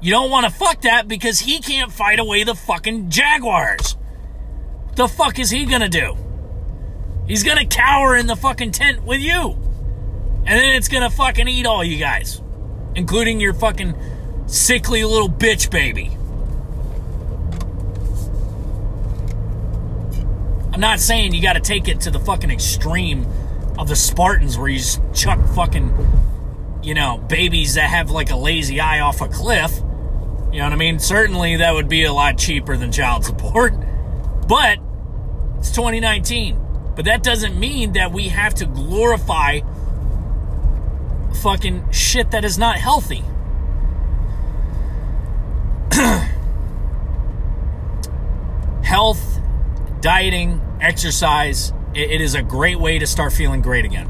You 0.00 0.10
don't 0.10 0.30
want 0.30 0.46
to 0.46 0.52
fuck 0.52 0.82
that 0.82 1.08
because 1.08 1.40
he 1.40 1.58
can't 1.58 1.90
fight 1.90 2.18
away 2.18 2.44
the 2.44 2.54
fucking 2.54 3.10
jaguars. 3.10 3.96
The 4.94 5.08
fuck 5.08 5.38
is 5.38 5.50
he 5.50 5.64
gonna 5.66 5.88
do? 5.88 6.16
He's 7.26 7.42
gonna 7.42 7.66
cower 7.66 8.16
in 8.16 8.26
the 8.26 8.36
fucking 8.36 8.72
tent 8.72 9.04
with 9.04 9.20
you. 9.20 9.52
And 10.46 10.58
then 10.60 10.76
it's 10.76 10.88
gonna 10.88 11.10
fucking 11.10 11.48
eat 11.48 11.66
all 11.66 11.82
you 11.82 11.98
guys 11.98 12.40
including 12.96 13.38
your 13.38 13.52
fucking 13.52 13.94
sickly 14.46 15.04
little 15.04 15.28
bitch 15.28 15.70
baby. 15.70 16.10
I'm 20.72 20.80
not 20.80 20.98
saying 20.98 21.32
you 21.32 21.42
got 21.42 21.52
to 21.54 21.60
take 21.60 21.88
it 21.88 22.00
to 22.02 22.10
the 22.10 22.18
fucking 22.18 22.50
extreme 22.50 23.26
of 23.78 23.88
the 23.88 23.96
Spartans 23.96 24.58
where 24.58 24.68
you 24.68 24.78
just 24.78 25.00
chuck 25.14 25.38
fucking, 25.54 25.94
you 26.86 26.94
know, 26.94 27.18
babies 27.18 27.74
that 27.74 27.90
have 27.90 28.12
like 28.12 28.30
a 28.30 28.36
lazy 28.36 28.80
eye 28.80 29.00
off 29.00 29.20
a 29.20 29.26
cliff. 29.26 29.72
You 30.52 30.60
know 30.60 30.64
what 30.64 30.72
I 30.72 30.76
mean? 30.76 31.00
Certainly 31.00 31.56
that 31.56 31.74
would 31.74 31.88
be 31.88 32.04
a 32.04 32.12
lot 32.12 32.38
cheaper 32.38 32.76
than 32.76 32.92
child 32.92 33.24
support. 33.24 33.74
But 34.46 34.78
it's 35.58 35.72
2019. 35.72 36.92
But 36.94 37.06
that 37.06 37.24
doesn't 37.24 37.58
mean 37.58 37.94
that 37.94 38.12
we 38.12 38.28
have 38.28 38.54
to 38.54 38.64
glorify 38.64 39.58
fucking 41.42 41.90
shit 41.90 42.30
that 42.30 42.44
is 42.44 42.56
not 42.56 42.76
healthy. 42.76 43.24
Health, 48.84 49.40
dieting, 50.00 50.60
exercise, 50.80 51.72
it, 51.92 52.20
is 52.20 52.36
a 52.36 52.42
great 52.42 52.78
way 52.78 53.00
to 53.00 53.06
start 53.06 53.32
feeling 53.32 53.62
great 53.62 53.84
again. 53.84 54.08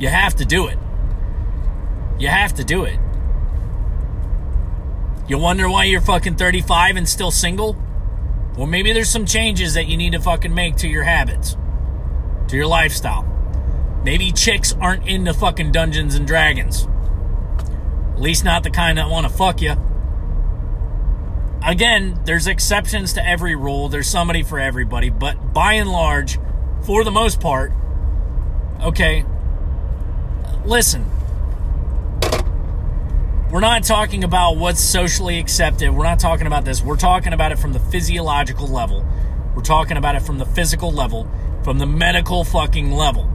You 0.00 0.08
have 0.08 0.34
to 0.36 0.44
do 0.44 0.66
it. 0.66 0.78
You 2.18 2.28
have 2.28 2.54
to 2.54 2.64
do 2.64 2.84
it. 2.84 2.98
You 5.28 5.38
wonder 5.38 5.68
why 5.68 5.84
you're 5.84 6.00
fucking 6.00 6.36
35 6.36 6.96
and 6.96 7.08
still 7.08 7.30
single? 7.30 7.76
Well, 8.56 8.66
maybe 8.66 8.92
there's 8.92 9.08
some 9.08 9.26
changes 9.26 9.74
that 9.74 9.86
you 9.86 9.96
need 9.96 10.12
to 10.12 10.20
fucking 10.20 10.52
make 10.52 10.76
to 10.78 10.88
your 10.88 11.04
habits, 11.04 11.56
to 12.48 12.56
your 12.56 12.66
lifestyle. 12.66 13.22
Maybe 14.04 14.32
chicks 14.32 14.74
aren't 14.80 15.06
into 15.06 15.32
fucking 15.32 15.72
Dungeons 15.72 16.14
and 16.14 16.26
Dragons. 16.26 16.88
At 18.14 18.20
least 18.20 18.44
not 18.44 18.64
the 18.64 18.70
kind 18.70 18.98
that 18.98 19.08
want 19.08 19.26
to 19.28 19.32
fuck 19.32 19.62
you. 19.62 19.76
Again, 21.62 22.18
there's 22.24 22.46
exceptions 22.46 23.12
to 23.12 23.26
every 23.26 23.54
rule. 23.54 23.88
There's 23.88 24.08
somebody 24.08 24.42
for 24.42 24.58
everybody, 24.58 25.10
but 25.10 25.52
by 25.52 25.74
and 25.74 25.90
large, 25.90 26.38
for 26.84 27.04
the 27.04 27.10
most 27.10 27.40
part, 27.40 27.72
okay, 28.82 29.24
listen, 30.64 31.04
we're 33.50 33.60
not 33.60 33.82
talking 33.82 34.22
about 34.22 34.56
what's 34.56 34.80
socially 34.80 35.38
accepted. 35.38 35.90
We're 35.90 36.04
not 36.04 36.20
talking 36.20 36.46
about 36.46 36.64
this. 36.64 36.82
We're 36.82 36.96
talking 36.96 37.32
about 37.32 37.52
it 37.52 37.58
from 37.58 37.72
the 37.72 37.80
physiological 37.80 38.68
level. 38.68 39.04
We're 39.54 39.62
talking 39.62 39.96
about 39.96 40.14
it 40.14 40.20
from 40.20 40.38
the 40.38 40.46
physical 40.46 40.92
level, 40.92 41.28
from 41.64 41.78
the 41.78 41.86
medical 41.86 42.44
fucking 42.44 42.92
level. 42.92 43.30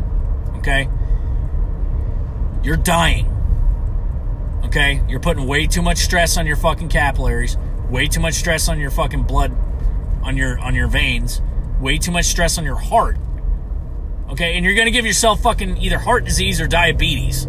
Okay? 0.58 0.88
You're 2.64 2.78
dying. 2.78 3.28
Okay? 4.64 5.02
You're 5.10 5.20
putting 5.20 5.46
way 5.48 5.68
too 5.68 5.82
much 5.82 5.98
stress 5.98 6.38
on 6.38 6.48
your 6.48 6.56
fucking 6.56 6.90
capillaries, 6.90 7.58
way 7.90 8.08
too 8.08 8.22
much 8.22 8.36
stress 8.36 8.70
on 8.70 8.80
your 8.80 8.92
fucking 8.92 9.24
blood 9.24 9.52
on 10.26 10.36
your 10.36 10.58
on 10.60 10.74
your 10.74 10.88
veins, 10.88 11.42
way 11.80 11.98
too 11.98 12.12
much 12.12 12.26
stress 12.26 12.58
on 12.58 12.66
your 12.66 12.76
heart. 12.76 13.18
Okay? 14.30 14.56
And 14.56 14.66
you're 14.66 14.76
to 14.86 14.92
give 14.92 15.06
yourself 15.06 15.42
fucking 15.42 15.78
either 15.78 16.00
heart 16.00 16.26
disease 16.26 16.60
or 16.62 16.68
diabetes. 16.68 17.48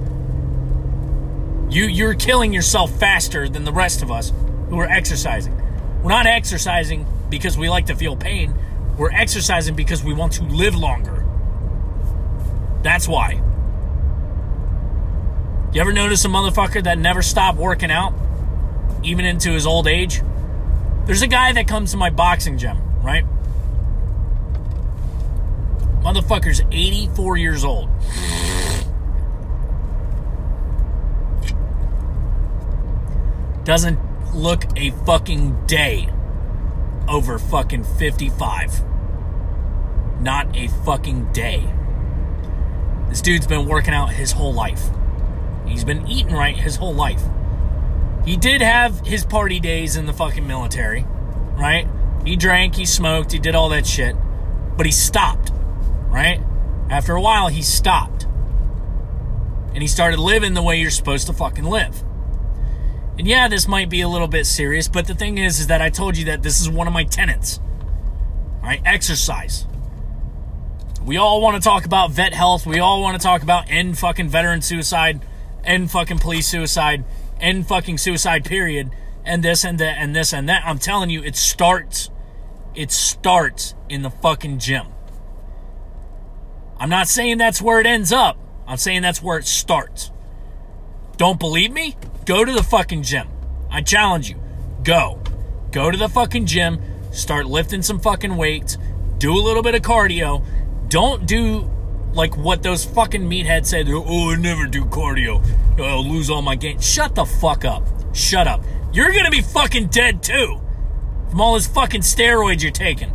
You 1.69 1.85
you're 1.85 2.15
killing 2.15 2.53
yourself 2.53 2.93
faster 2.99 3.49
than 3.49 3.65
the 3.65 3.73
rest 3.73 4.03
of 4.03 4.11
us 4.11 4.33
who 4.69 4.79
are 4.79 4.89
exercising. 4.89 5.55
We're 6.03 6.11
not 6.11 6.27
exercising 6.27 7.07
because 7.29 7.59
we 7.59 7.69
like 7.69 7.87
to 7.87 7.97
feel 7.97 8.17
pain. 8.17 8.55
We're 8.97 9.11
exercising 9.11 9.75
because 9.75 10.03
we 10.03 10.15
want 10.15 10.35
to 10.35 10.45
live 10.45 10.75
longer. 10.75 11.25
That's 12.83 13.09
why. 13.09 13.43
You 15.73 15.81
ever 15.81 15.93
notice 15.93 16.25
a 16.25 16.29
motherfucker 16.29 16.85
that 16.85 16.99
never 16.99 17.21
stopped 17.21 17.59
working 17.59 17.91
out, 17.91 18.15
even 19.03 19.25
into 19.25 19.51
his 19.51 19.67
old 19.67 19.87
age? 19.87 20.23
There's 21.05 21.23
a 21.23 21.27
guy 21.27 21.53
that 21.53 21.69
comes 21.69 21.91
to 21.91 21.97
my 21.97 22.11
boxing 22.11 22.57
gym, 22.57 22.79
right? 23.03 23.25
Motherfucker's 26.07 26.63
84 26.71 27.37
years 27.37 27.65
old. 27.65 27.89
doesn't 33.65 33.99
look 34.33 34.63
a 34.77 34.91
fucking 35.05 35.67
day 35.67 36.09
over 37.09 37.41
fucking 37.41 37.83
55. 37.83 38.85
Not 40.21 40.57
a 40.57 40.69
fucking 40.85 41.33
day. 41.33 41.69
This 43.09 43.21
dude's 43.21 43.49
been 43.49 43.67
working 43.67 43.93
out 43.93 44.13
his 44.13 44.31
whole 44.31 44.55
life. 44.55 44.85
He's 45.67 45.83
been 45.83 46.07
eating 46.07 46.33
right 46.33 46.57
his 46.57 46.77
whole 46.77 46.95
life. 46.95 47.23
He 48.25 48.37
did 48.37 48.61
have 48.61 49.05
his 49.05 49.25
party 49.25 49.59
days 49.59 49.97
in 49.97 50.07
the 50.07 50.13
fucking 50.13 50.47
military, 50.47 51.05
right? 51.57 51.89
He 52.25 52.37
drank, 52.37 52.77
he 52.77 52.87
smoked, 52.87 53.33
he 53.33 53.41
did 53.41 53.57
all 53.57 53.71
that 53.71 53.85
shit. 53.85 54.15
But 54.77 54.87
he 54.87 54.93
stopped, 54.93 55.51
right? 56.17 56.41
After 56.89 57.15
a 57.15 57.21
while, 57.21 57.49
he 57.49 57.61
stopped. 57.61 58.25
And 59.75 59.83
he 59.83 59.87
started 59.87 60.19
living 60.19 60.55
the 60.55 60.63
way 60.63 60.81
you're 60.81 60.91
supposed 60.91 61.27
to 61.27 61.35
fucking 61.35 61.65
live. 61.65 62.03
And 63.19 63.27
yeah, 63.27 63.49
this 63.49 63.69
might 63.69 63.91
be 63.91 64.01
a 64.01 64.09
little 64.09 64.27
bit 64.27 64.47
serious, 64.47 64.89
but 64.89 65.07
the 65.07 65.15
thing 65.15 65.37
is, 65.37 65.61
is 65.61 65.67
that 65.67 65.83
I 65.83 65.91
told 65.91 66.17
you 66.17 66.25
that 66.27 66.43
this 66.43 66.59
is 66.59 66.71
one 66.71 66.87
of 66.87 66.95
my 66.95 67.05
tenants. 67.05 67.61
All 68.63 68.69
right, 68.69 68.81
exercise. 68.87 69.67
We 71.05 71.19
all 71.19 71.43
want 71.43 71.63
to 71.63 71.63
talk 71.63 71.85
about 71.85 72.13
vet 72.13 72.33
health. 72.33 72.67
We 72.67 72.81
all 72.81 73.03
want 73.03 73.21
to 73.21 73.23
talk 73.23 73.43
about 73.43 73.71
end 73.71 73.99
fucking 73.99 74.31
veteran 74.31 74.63
suicide, 74.63 75.21
end 75.65 75.91
fucking 75.91 76.19
police 76.19 76.49
suicide, 76.49 77.05
end 77.39 77.69
fucking 77.69 77.99
suicide 77.99 78.47
period, 78.47 78.91
and 79.23 79.43
this 79.43 79.65
and 79.65 79.79
that 79.81 79.99
and 79.99 80.17
this 80.17 80.33
and 80.33 80.49
that. 80.49 80.63
I'm 80.65 80.79
telling 80.79 81.11
you, 81.11 81.23
it 81.23 81.37
starts, 81.37 82.11
it 82.75 82.91
starts 82.91 83.75
in 83.91 84.01
the 84.01 84.11
fucking 84.11 84.61
gym. 84.61 84.87
I'm 86.79 86.91
not 86.91 87.09
saying 87.09 87.39
that's 87.39 87.63
where 87.63 87.81
it 87.81 87.87
ends 87.87 88.13
up. 88.13 88.39
I'm 88.67 88.77
saying 88.77 89.03
that's 89.03 89.23
where 89.23 89.39
it 89.39 89.47
starts. 89.47 90.11
Don't 91.17 91.39
believe 91.39 91.73
me? 91.73 91.97
Go 92.27 92.45
to 92.45 92.53
the 92.53 92.63
fucking 92.63 93.03
gym. 93.03 93.29
I 93.71 93.81
challenge 93.81 94.29
you. 94.29 94.37
Go. 94.83 95.21
Go 95.73 95.91
to 95.91 95.97
the 95.97 96.09
fucking 96.09 96.47
gym. 96.47 96.81
Start 97.13 97.47
lifting 97.47 97.83
some 97.83 97.99
fucking 97.99 98.37
weights. 98.37 98.77
Do 99.19 99.33
a 99.33 99.41
little 99.41 99.63
bit 99.63 99.75
of 99.75 99.83
cardio. 99.83 100.45
Don't 100.89 101.27
do 101.27 101.71
like 102.13 102.37
what 102.37 102.63
those 102.63 102.85
fucking 102.85 103.23
meatheads 103.23 103.67
said. 103.67 103.87
Oh, 103.89 104.33
I 104.33 104.37
never 104.37 104.67
do 104.67 104.85
cardio. 104.85 105.45
Oh, 105.79 105.83
I'll 105.83 106.07
lose 106.07 106.31
all 106.31 106.43
my 106.43 106.57
gains. 106.57 106.85
Shut 106.91 107.15
the 107.15 107.25
fuck 107.25 107.65
up. 107.65 107.85
Shut 108.15 108.47
up. 108.47 108.63
You're 108.93 109.13
gonna 109.13 109.31
be 109.31 109.43
fucking 109.43 109.89
dead 109.89 110.23
too. 110.23 110.61
From 111.31 111.41
all 111.41 111.55
this 111.55 111.67
fucking 111.67 112.03
steroids 112.03 112.63
you're 112.63 112.73
taking. 112.73 113.13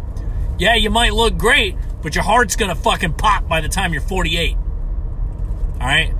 Yeah, 0.59 0.75
you 0.75 0.89
might 0.89 1.13
look 1.13 1.37
great, 1.37 1.75
but 2.01 2.15
your 2.15 2.23
heart's 2.23 2.55
gonna 2.55 2.75
fucking 2.75 3.13
pop 3.13 3.47
by 3.47 3.61
the 3.61 3.69
time 3.69 3.93
you're 3.93 4.01
48. 4.01 4.57
Alright? 5.75 6.13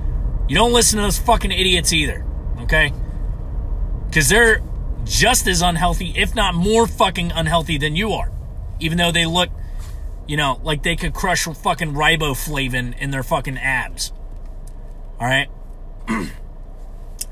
You 0.48 0.56
don't 0.56 0.72
listen 0.72 0.98
to 0.98 1.04
those 1.04 1.18
fucking 1.18 1.52
idiots 1.52 1.92
either, 1.92 2.24
okay? 2.60 2.92
Because 4.06 4.28
they're 4.28 4.60
just 5.04 5.46
as 5.46 5.62
unhealthy, 5.62 6.12
if 6.16 6.34
not 6.34 6.54
more 6.54 6.86
fucking 6.86 7.32
unhealthy 7.32 7.78
than 7.78 7.96
you 7.96 8.12
are. 8.12 8.30
Even 8.80 8.98
though 8.98 9.12
they 9.12 9.26
look, 9.26 9.50
you 10.26 10.36
know, 10.36 10.60
like 10.62 10.82
they 10.82 10.96
could 10.96 11.14
crush 11.14 11.44
fucking 11.44 11.92
riboflavin 11.92 12.98
in 12.98 13.10
their 13.10 13.22
fucking 13.22 13.58
abs. 13.58 14.12
Alright? 15.20 15.48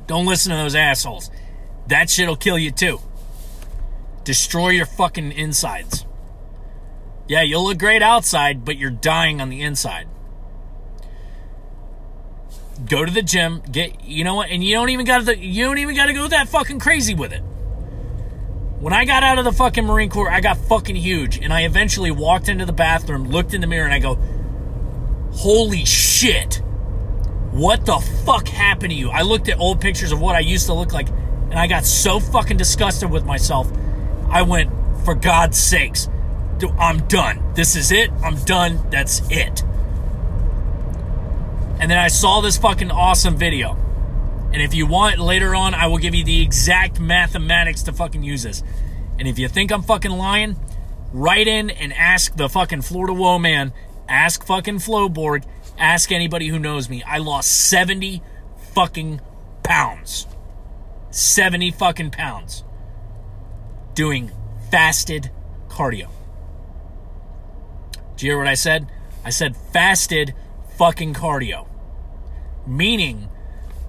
don't 0.07 0.27
listen 0.27 0.51
to 0.51 0.57
those 0.57 0.75
assholes. 0.75 1.31
That 1.89 2.09
shit'll 2.09 2.37
kill 2.37 2.59
you 2.59 2.71
too. 2.71 3.01
Destroy 4.25 4.69
your 4.71 4.87
fucking 4.87 5.33
insides. 5.33 6.07
Yeah, 7.31 7.43
you'll 7.43 7.63
look 7.63 7.79
great 7.79 8.03
outside, 8.03 8.65
but 8.65 8.77
you're 8.77 8.91
dying 8.91 9.41
on 9.41 9.51
the 9.51 9.63
inside 9.63 10.09
go 12.89 13.05
to 13.05 13.13
the 13.13 13.23
gym, 13.23 13.63
get 13.71 14.03
you 14.05 14.25
know 14.25 14.37
what, 14.37 14.49
and 14.49 14.65
you 14.65 14.75
don't 14.75 14.89
even 14.89 15.05
got 15.05 15.27
to 15.27 15.37
you 15.37 15.67
don't 15.67 15.79
even 15.79 15.95
got 15.95 16.07
to 16.07 16.13
go 16.13 16.27
that 16.27 16.49
fucking 16.49 16.79
crazy 16.79 17.15
with 17.15 17.33
it. 17.33 17.43
When 18.81 18.93
I 18.93 19.05
got 19.05 19.23
out 19.23 19.39
of 19.39 19.45
the 19.45 19.53
fucking 19.53 19.85
Marine 19.85 20.09
Corps, 20.09 20.31
I 20.31 20.41
got 20.41 20.57
fucking 20.57 20.97
huge, 20.97 21.39
and 21.39 21.53
I 21.53 21.65
eventually 21.65 22.11
walked 22.11 22.49
into 22.49 22.65
the 22.65 22.73
bathroom, 22.73 23.29
looked 23.29 23.53
in 23.53 23.61
the 23.61 23.67
mirror, 23.67 23.85
and 23.85 23.93
I 23.93 23.99
go, 23.99 24.19
"Holy 25.33 25.85
shit! 25.85 26.63
What 27.53 27.85
the 27.85 27.99
fuck 28.25 28.49
happened 28.49 28.91
to 28.91 28.97
you?" 28.97 29.11
I 29.11 29.23
looked 29.23 29.49
at 29.49 29.59
old 29.59 29.81
pictures 29.81 30.13
of 30.13 30.21
what 30.21 30.35
I 30.35 30.41
used 30.41 30.67
to 30.67 30.73
look 30.73 30.93
like, 30.93 31.09
and 31.51 31.59
I 31.59 31.67
got 31.67 31.85
so 31.85 32.19
fucking 32.19 32.57
disgusted 32.57 33.11
with 33.11 33.27
myself. 33.27 33.71
I 34.31 34.43
went, 34.43 34.71
"For 35.05 35.15
God's 35.15 35.59
sakes, 35.59 36.09
I'm 36.69 37.07
done. 37.09 37.43
This 37.55 37.77
is 37.77 37.91
it. 37.91 38.11
I'm 38.23 38.37
done. 38.45 38.79
That's 38.91 39.23
it." 39.31 39.63
And 41.81 41.91
then 41.91 41.99
I 41.99 42.09
saw 42.09 42.41
this 42.41 42.59
fucking 42.59 42.91
awesome 42.91 43.37
video. 43.37 43.77
And 44.53 44.61
if 44.61 44.75
you 44.75 44.87
want 44.87 45.19
later 45.19 45.55
on, 45.55 45.75
I 45.75 45.87
will 45.87 45.99
give 45.99 46.15
you 46.15 46.25
the 46.25 46.43
exact 46.43 47.01
mathematics 47.01 47.83
to 47.85 47.93
fucking 47.93 48.23
use 48.23 48.43
this. 48.43 48.63
And 49.19 49.27
if 49.27 49.39
you 49.39 49.49
think 49.49 49.73
I'm 49.73 49.83
fucking 49.83 50.11
lying, 50.11 50.57
write 51.13 51.47
in 51.47 51.71
and 51.71 51.93
ask 51.93 52.37
the 52.37 52.49
fucking 52.49 52.83
Florida 52.83 53.15
Woe 53.15 53.39
man, 53.39 53.73
ask 54.09 54.45
fucking 54.45 54.77
Flowborg, 54.77 55.45
ask 55.79 56.13
anybody 56.13 56.49
who 56.49 56.59
knows 56.59 56.91
me. 56.91 57.03
I 57.03 57.19
lost 57.19 57.69
70 57.69 58.23
fucking 58.75 59.21
pounds. 59.63 60.27
70 61.11 61.71
fucking 61.73 62.11
pounds 62.11 62.65
doing 63.95 64.31
fasted 64.71 65.31
cardio. 65.69 66.09
Do 68.21 68.27
you 68.27 68.33
hear 68.33 68.39
what 68.39 68.49
I 68.49 68.55
said? 68.55 68.87
I 69.25 69.31
said 69.31 69.57
fasted 69.57 70.35
fucking 70.77 71.15
cardio. 71.15 71.67
Meaning, 72.67 73.31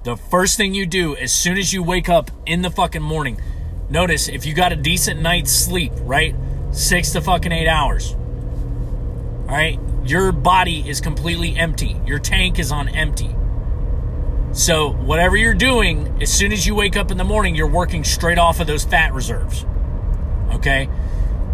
the 0.05 0.15
first 0.15 0.55
thing 0.55 0.73
you 0.73 0.85
do 0.85 1.17
as 1.17 1.33
soon 1.33 1.57
as 1.57 1.73
you 1.73 1.83
wake 1.83 2.07
up 2.07 2.31
in 2.45 2.61
the 2.61 2.69
fucking 2.69 3.01
morning, 3.01 3.41
notice 3.89 4.29
if 4.29 4.45
you 4.45 4.53
got 4.53 4.71
a 4.71 4.77
decent 4.77 5.19
night's 5.21 5.51
sleep, 5.51 5.91
right? 6.03 6.33
Six 6.71 7.11
to 7.11 7.19
fucking 7.19 7.51
eight 7.51 7.67
hours. 7.67 8.13
All 8.13 9.57
right, 9.57 9.77
your 10.05 10.31
body 10.31 10.87
is 10.89 11.01
completely 11.01 11.57
empty. 11.57 11.99
Your 12.05 12.19
tank 12.19 12.57
is 12.57 12.71
on 12.71 12.87
empty. 12.87 13.35
So, 14.53 14.93
whatever 14.93 15.35
you're 15.35 15.53
doing, 15.53 16.21
as 16.21 16.31
soon 16.31 16.53
as 16.53 16.65
you 16.65 16.73
wake 16.73 16.95
up 16.95 17.11
in 17.11 17.17
the 17.17 17.25
morning, 17.25 17.53
you're 17.53 17.67
working 17.67 18.05
straight 18.05 18.37
off 18.37 18.61
of 18.61 18.67
those 18.67 18.85
fat 18.85 19.13
reserves. 19.13 19.65
Okay? 20.53 20.87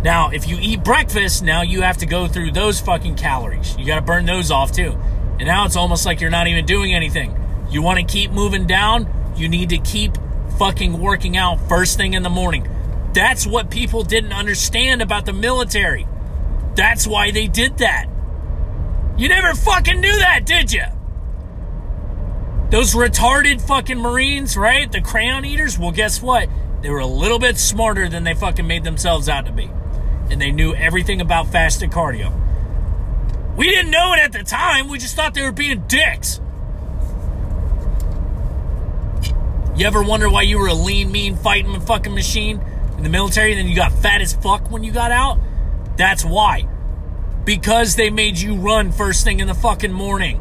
Now, 0.03 0.29
if 0.29 0.47
you 0.47 0.57
eat 0.59 0.83
breakfast, 0.83 1.43
now 1.43 1.63
you 1.63 1.81
have 1.81 1.97
to 1.97 2.05
go 2.05 2.27
through 2.27 2.51
those 2.51 2.79
fucking 2.79 3.15
calories. 3.15 3.75
You 3.77 3.85
got 3.85 3.95
to 3.95 4.01
burn 4.01 4.25
those 4.25 4.51
off 4.51 4.71
too. 4.71 4.97
And 5.39 5.45
now 5.45 5.65
it's 5.65 5.75
almost 5.75 6.05
like 6.05 6.21
you're 6.21 6.29
not 6.29 6.47
even 6.47 6.65
doing 6.65 6.93
anything. 6.93 7.35
You 7.69 7.81
want 7.81 7.99
to 7.99 8.05
keep 8.05 8.31
moving 8.31 8.65
down, 8.65 9.33
you 9.35 9.49
need 9.49 9.69
to 9.69 9.77
keep 9.77 10.17
fucking 10.57 10.99
working 10.99 11.37
out 11.37 11.59
first 11.67 11.97
thing 11.97 12.13
in 12.13 12.23
the 12.23 12.29
morning. 12.29 12.67
That's 13.13 13.45
what 13.45 13.69
people 13.69 14.03
didn't 14.03 14.33
understand 14.33 15.01
about 15.01 15.25
the 15.25 15.33
military. 15.33 16.07
That's 16.75 17.07
why 17.07 17.31
they 17.31 17.47
did 17.47 17.79
that. 17.79 18.07
You 19.17 19.27
never 19.29 19.55
fucking 19.55 19.99
knew 19.99 20.15
that, 20.17 20.45
did 20.45 20.71
you? 20.71 20.85
Those 22.69 22.93
retarded 22.93 23.61
fucking 23.65 23.97
Marines, 23.97 24.55
right? 24.55 24.91
The 24.91 25.01
crayon 25.01 25.45
eaters, 25.45 25.79
well, 25.79 25.91
guess 25.91 26.21
what? 26.21 26.49
They 26.81 26.89
were 26.89 26.99
a 26.99 27.07
little 27.07 27.39
bit 27.39 27.57
smarter 27.57 28.07
than 28.07 28.23
they 28.23 28.33
fucking 28.33 28.67
made 28.67 28.83
themselves 28.83 29.27
out 29.27 29.45
to 29.47 29.51
be. 29.51 29.71
And 30.29 30.41
they 30.41 30.51
knew 30.51 30.73
everything 30.75 31.21
about 31.21 31.47
fasted 31.47 31.91
cardio. 31.91 32.33
We 33.55 33.69
didn't 33.69 33.91
know 33.91 34.13
it 34.13 34.19
at 34.19 34.33
the 34.33 34.43
time. 34.43 34.87
We 34.87 34.99
just 34.99 35.15
thought 35.15 35.33
they 35.33 35.41
were 35.41 35.51
being 35.51 35.83
dicks. 35.87 36.39
You 39.75 39.85
ever 39.85 40.01
wonder 40.03 40.29
why 40.29 40.41
you 40.41 40.59
were 40.59 40.67
a 40.67 40.73
lean, 40.73 41.11
mean, 41.11 41.35
fighting 41.35 41.79
fucking 41.81 42.13
machine 42.13 42.61
in 42.97 43.03
the 43.03 43.09
military 43.09 43.51
and 43.51 43.59
then 43.59 43.67
you 43.67 43.75
got 43.75 43.91
fat 43.91 44.21
as 44.21 44.33
fuck 44.33 44.71
when 44.71 44.83
you 44.83 44.91
got 44.91 45.11
out? 45.11 45.39
That's 45.97 46.25
why. 46.25 46.67
Because 47.45 47.95
they 47.95 48.09
made 48.09 48.37
you 48.37 48.55
run 48.55 48.91
first 48.91 49.23
thing 49.23 49.39
in 49.39 49.47
the 49.47 49.53
fucking 49.53 49.93
morning. 49.93 50.39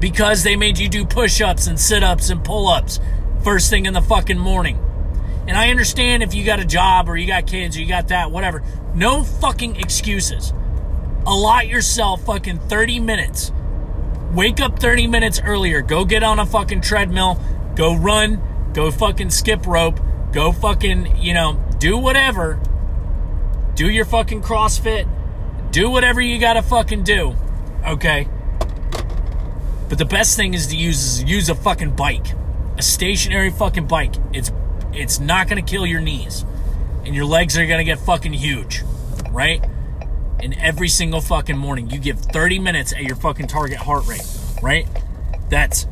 Because 0.00 0.42
they 0.42 0.56
made 0.56 0.78
you 0.78 0.88
do 0.88 1.04
push 1.04 1.40
ups 1.40 1.66
and 1.66 1.78
sit 1.78 2.02
ups 2.02 2.30
and 2.30 2.42
pull 2.42 2.68
ups 2.68 3.00
first 3.44 3.70
thing 3.70 3.86
in 3.86 3.94
the 3.94 4.02
fucking 4.02 4.38
morning. 4.38 4.78
And 5.46 5.56
I 5.56 5.70
understand 5.70 6.22
if 6.22 6.34
you 6.34 6.44
got 6.44 6.60
a 6.60 6.64
job 6.64 7.08
or 7.08 7.16
you 7.16 7.26
got 7.26 7.46
kids 7.46 7.76
or 7.76 7.80
you 7.80 7.88
got 7.88 8.08
that, 8.08 8.30
whatever. 8.30 8.62
No 8.94 9.22
fucking 9.22 9.76
excuses. 9.76 10.52
Allot 11.26 11.68
yourself 11.68 12.24
fucking 12.24 12.58
30 12.60 13.00
minutes. 13.00 13.52
Wake 14.32 14.60
up 14.60 14.78
30 14.78 15.08
minutes 15.08 15.40
earlier. 15.44 15.82
Go 15.82 16.04
get 16.04 16.22
on 16.22 16.38
a 16.38 16.46
fucking 16.46 16.80
treadmill 16.80 17.40
Go 17.74 17.96
run, 17.96 18.70
go 18.74 18.90
fucking 18.90 19.30
skip 19.30 19.66
rope, 19.66 19.98
go 20.30 20.52
fucking, 20.52 21.16
you 21.16 21.32
know, 21.32 21.58
do 21.78 21.96
whatever. 21.96 22.60
Do 23.74 23.88
your 23.88 24.04
fucking 24.04 24.42
CrossFit. 24.42 25.08
Do 25.70 25.88
whatever 25.88 26.20
you 26.20 26.38
gotta 26.38 26.60
fucking 26.60 27.04
do. 27.04 27.34
Okay? 27.86 28.28
But 29.88 29.96
the 29.96 30.04
best 30.04 30.36
thing 30.36 30.52
is 30.52 30.66
to 30.68 30.76
use 30.76 31.22
use 31.22 31.48
a 31.48 31.54
fucking 31.54 31.96
bike. 31.96 32.26
A 32.76 32.82
stationary 32.82 33.50
fucking 33.50 33.86
bike. 33.86 34.14
It's 34.34 34.52
it's 34.94 35.18
not 35.18 35.48
gonna 35.48 35.62
kill 35.62 35.86
your 35.86 36.00
knees. 36.00 36.44
And 37.04 37.14
your 37.14 37.24
legs 37.24 37.58
are 37.58 37.66
gonna 37.66 37.84
get 37.84 37.98
fucking 37.98 38.32
huge. 38.32 38.82
Right? 39.30 39.64
And 40.40 40.56
every 40.58 40.88
single 40.88 41.20
fucking 41.20 41.56
morning 41.56 41.90
you 41.90 41.98
give 41.98 42.18
30 42.18 42.58
minutes 42.58 42.92
at 42.92 43.02
your 43.02 43.16
fucking 43.16 43.46
target 43.46 43.78
heart 43.78 44.06
rate. 44.06 44.26
Right? 44.62 44.86
That's 45.48 45.86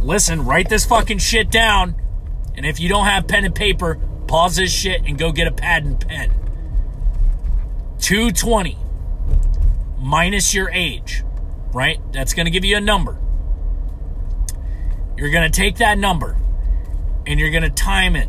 listen, 0.00 0.44
write 0.44 0.68
this 0.68 0.84
fucking 0.84 1.18
shit 1.18 1.50
down. 1.50 1.96
And 2.56 2.64
if 2.64 2.78
you 2.78 2.88
don't 2.88 3.06
have 3.06 3.26
pen 3.26 3.44
and 3.44 3.54
paper, 3.54 3.98
pause 4.26 4.56
this 4.56 4.72
shit 4.72 5.02
and 5.06 5.18
go 5.18 5.32
get 5.32 5.46
a 5.46 5.52
pad 5.52 5.84
and 5.84 6.00
pen. 6.00 6.30
220 8.00 8.76
minus 9.98 10.54
your 10.54 10.70
age, 10.70 11.24
right? 11.72 11.98
That's 12.12 12.34
going 12.34 12.44
to 12.44 12.50
give 12.50 12.64
you 12.64 12.76
a 12.76 12.80
number. 12.80 13.18
You're 15.16 15.30
going 15.30 15.50
to 15.50 15.56
take 15.56 15.78
that 15.78 15.98
number 15.98 16.36
and 17.26 17.40
you're 17.40 17.50
going 17.50 17.62
to 17.62 17.70
time 17.70 18.16
it. 18.16 18.28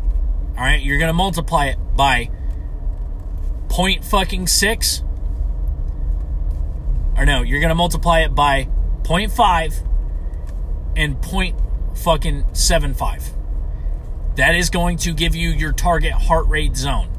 All 0.57 0.63
right? 0.63 0.81
You're 0.81 0.97
going 0.97 1.09
to 1.09 1.13
multiply 1.13 1.67
it 1.67 1.77
by 1.95 2.29
point 3.69 4.05
fucking 4.05 4.47
6 4.47 5.03
or 7.17 7.25
no, 7.25 7.41
you're 7.41 7.59
going 7.59 7.69
to 7.69 7.75
multiply 7.75 8.21
it 8.21 8.35
by 8.35 8.67
0.5 9.03 9.85
and 10.95 11.21
point 11.21 11.57
fucking 11.95 12.43
7.5. 12.51 14.35
That 14.35 14.55
is 14.55 14.69
going 14.69 14.97
to 14.97 15.13
give 15.13 15.33
you 15.33 15.49
your 15.49 15.71
target 15.71 16.11
heart 16.11 16.47
rate 16.47 16.75
zone. 16.75 17.09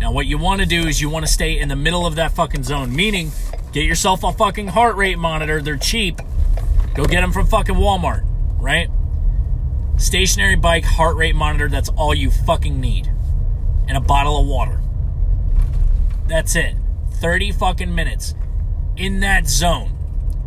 Now, 0.00 0.12
what 0.12 0.26
you 0.26 0.38
want 0.38 0.60
to 0.60 0.66
do 0.66 0.86
is 0.86 1.00
you 1.00 1.10
want 1.10 1.26
to 1.26 1.32
stay 1.32 1.58
in 1.58 1.68
the 1.68 1.76
middle 1.76 2.06
of 2.06 2.16
that 2.16 2.32
fucking 2.32 2.62
zone, 2.62 2.94
meaning 2.94 3.30
get 3.72 3.84
yourself 3.84 4.24
a 4.24 4.32
fucking 4.32 4.68
heart 4.68 4.96
rate 4.96 5.18
monitor. 5.18 5.60
They're 5.60 5.76
cheap. 5.76 6.20
Go 6.94 7.04
get 7.04 7.20
them 7.20 7.32
from 7.32 7.46
fucking 7.46 7.74
Walmart, 7.74 8.24
right? 8.58 8.88
Stationary 9.96 10.56
bike 10.56 10.84
heart 10.84 11.16
rate 11.16 11.34
monitor, 11.34 11.68
that's 11.68 11.88
all 11.90 12.14
you 12.14 12.30
fucking 12.30 12.80
need. 12.80 13.10
And 13.88 13.96
a 13.96 14.00
bottle 14.00 14.40
of 14.40 14.46
water. 14.46 14.80
That's 16.26 16.54
it. 16.56 16.74
30 17.14 17.52
fucking 17.52 17.94
minutes 17.94 18.34
in 18.96 19.20
that 19.20 19.46
zone. 19.46 19.88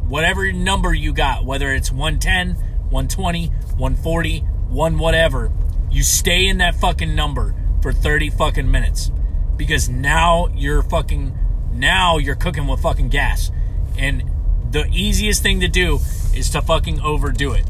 Whatever 0.07 0.51
number 0.51 0.93
you 0.93 1.13
got, 1.13 1.45
whether 1.45 1.73
it's 1.73 1.91
110, 1.91 2.55
120, 2.89 3.47
140, 3.47 4.39
1 4.39 4.97
whatever, 4.97 5.51
you 5.89 6.03
stay 6.03 6.47
in 6.47 6.57
that 6.57 6.75
fucking 6.75 7.15
number 7.15 7.55
for 7.81 7.91
30 7.91 8.29
fucking 8.29 8.69
minutes. 8.69 9.11
Because 9.57 9.89
now 9.89 10.47
you're 10.55 10.83
fucking, 10.83 11.37
now 11.73 12.17
you're 12.17 12.35
cooking 12.35 12.67
with 12.67 12.81
fucking 12.81 13.09
gas. 13.09 13.51
And 13.97 14.29
the 14.71 14.87
easiest 14.91 15.41
thing 15.41 15.59
to 15.61 15.67
do 15.67 15.99
is 16.35 16.49
to 16.51 16.61
fucking 16.61 17.01
overdo 17.01 17.53
it. 17.53 17.65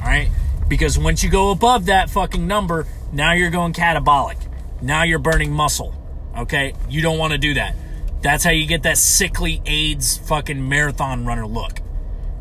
Alright? 0.00 0.30
Because 0.68 0.98
once 0.98 1.22
you 1.22 1.30
go 1.30 1.50
above 1.50 1.86
that 1.86 2.10
fucking 2.10 2.46
number, 2.46 2.86
now 3.12 3.32
you're 3.32 3.50
going 3.50 3.72
catabolic. 3.72 4.36
Now 4.82 5.02
you're 5.02 5.18
burning 5.18 5.52
muscle. 5.52 5.94
Okay? 6.36 6.74
You 6.88 7.00
don't 7.00 7.18
want 7.18 7.32
to 7.32 7.38
do 7.38 7.54
that. 7.54 7.74
That's 8.20 8.44
how 8.44 8.50
you 8.50 8.66
get 8.66 8.82
that 8.82 8.98
sickly 8.98 9.62
AIDS 9.64 10.18
fucking 10.18 10.68
marathon 10.68 11.24
runner 11.24 11.46
look. 11.46 11.80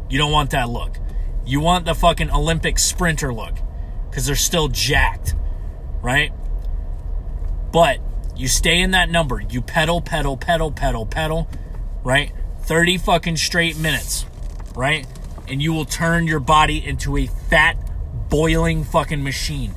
You 0.09 0.17
don't 0.17 0.31
want 0.31 0.51
that 0.51 0.69
look. 0.69 0.97
You 1.45 1.59
want 1.59 1.85
the 1.85 1.95
fucking 1.95 2.31
Olympic 2.31 2.79
sprinter 2.79 3.33
look 3.33 3.55
because 4.09 4.25
they're 4.25 4.35
still 4.35 4.67
jacked, 4.67 5.35
right? 6.01 6.31
But 7.71 7.99
you 8.35 8.47
stay 8.47 8.81
in 8.81 8.91
that 8.91 9.09
number. 9.09 9.39
You 9.39 9.61
pedal, 9.61 10.01
pedal, 10.01 10.37
pedal, 10.37 10.71
pedal, 10.71 11.05
pedal, 11.05 11.47
right? 12.03 12.31
30 12.63 12.97
fucking 12.97 13.37
straight 13.37 13.77
minutes, 13.77 14.25
right? 14.75 15.05
And 15.47 15.61
you 15.61 15.73
will 15.73 15.85
turn 15.85 16.27
your 16.27 16.39
body 16.39 16.85
into 16.85 17.17
a 17.17 17.27
fat, 17.27 17.77
boiling 18.29 18.83
fucking 18.83 19.23
machine. 19.23 19.73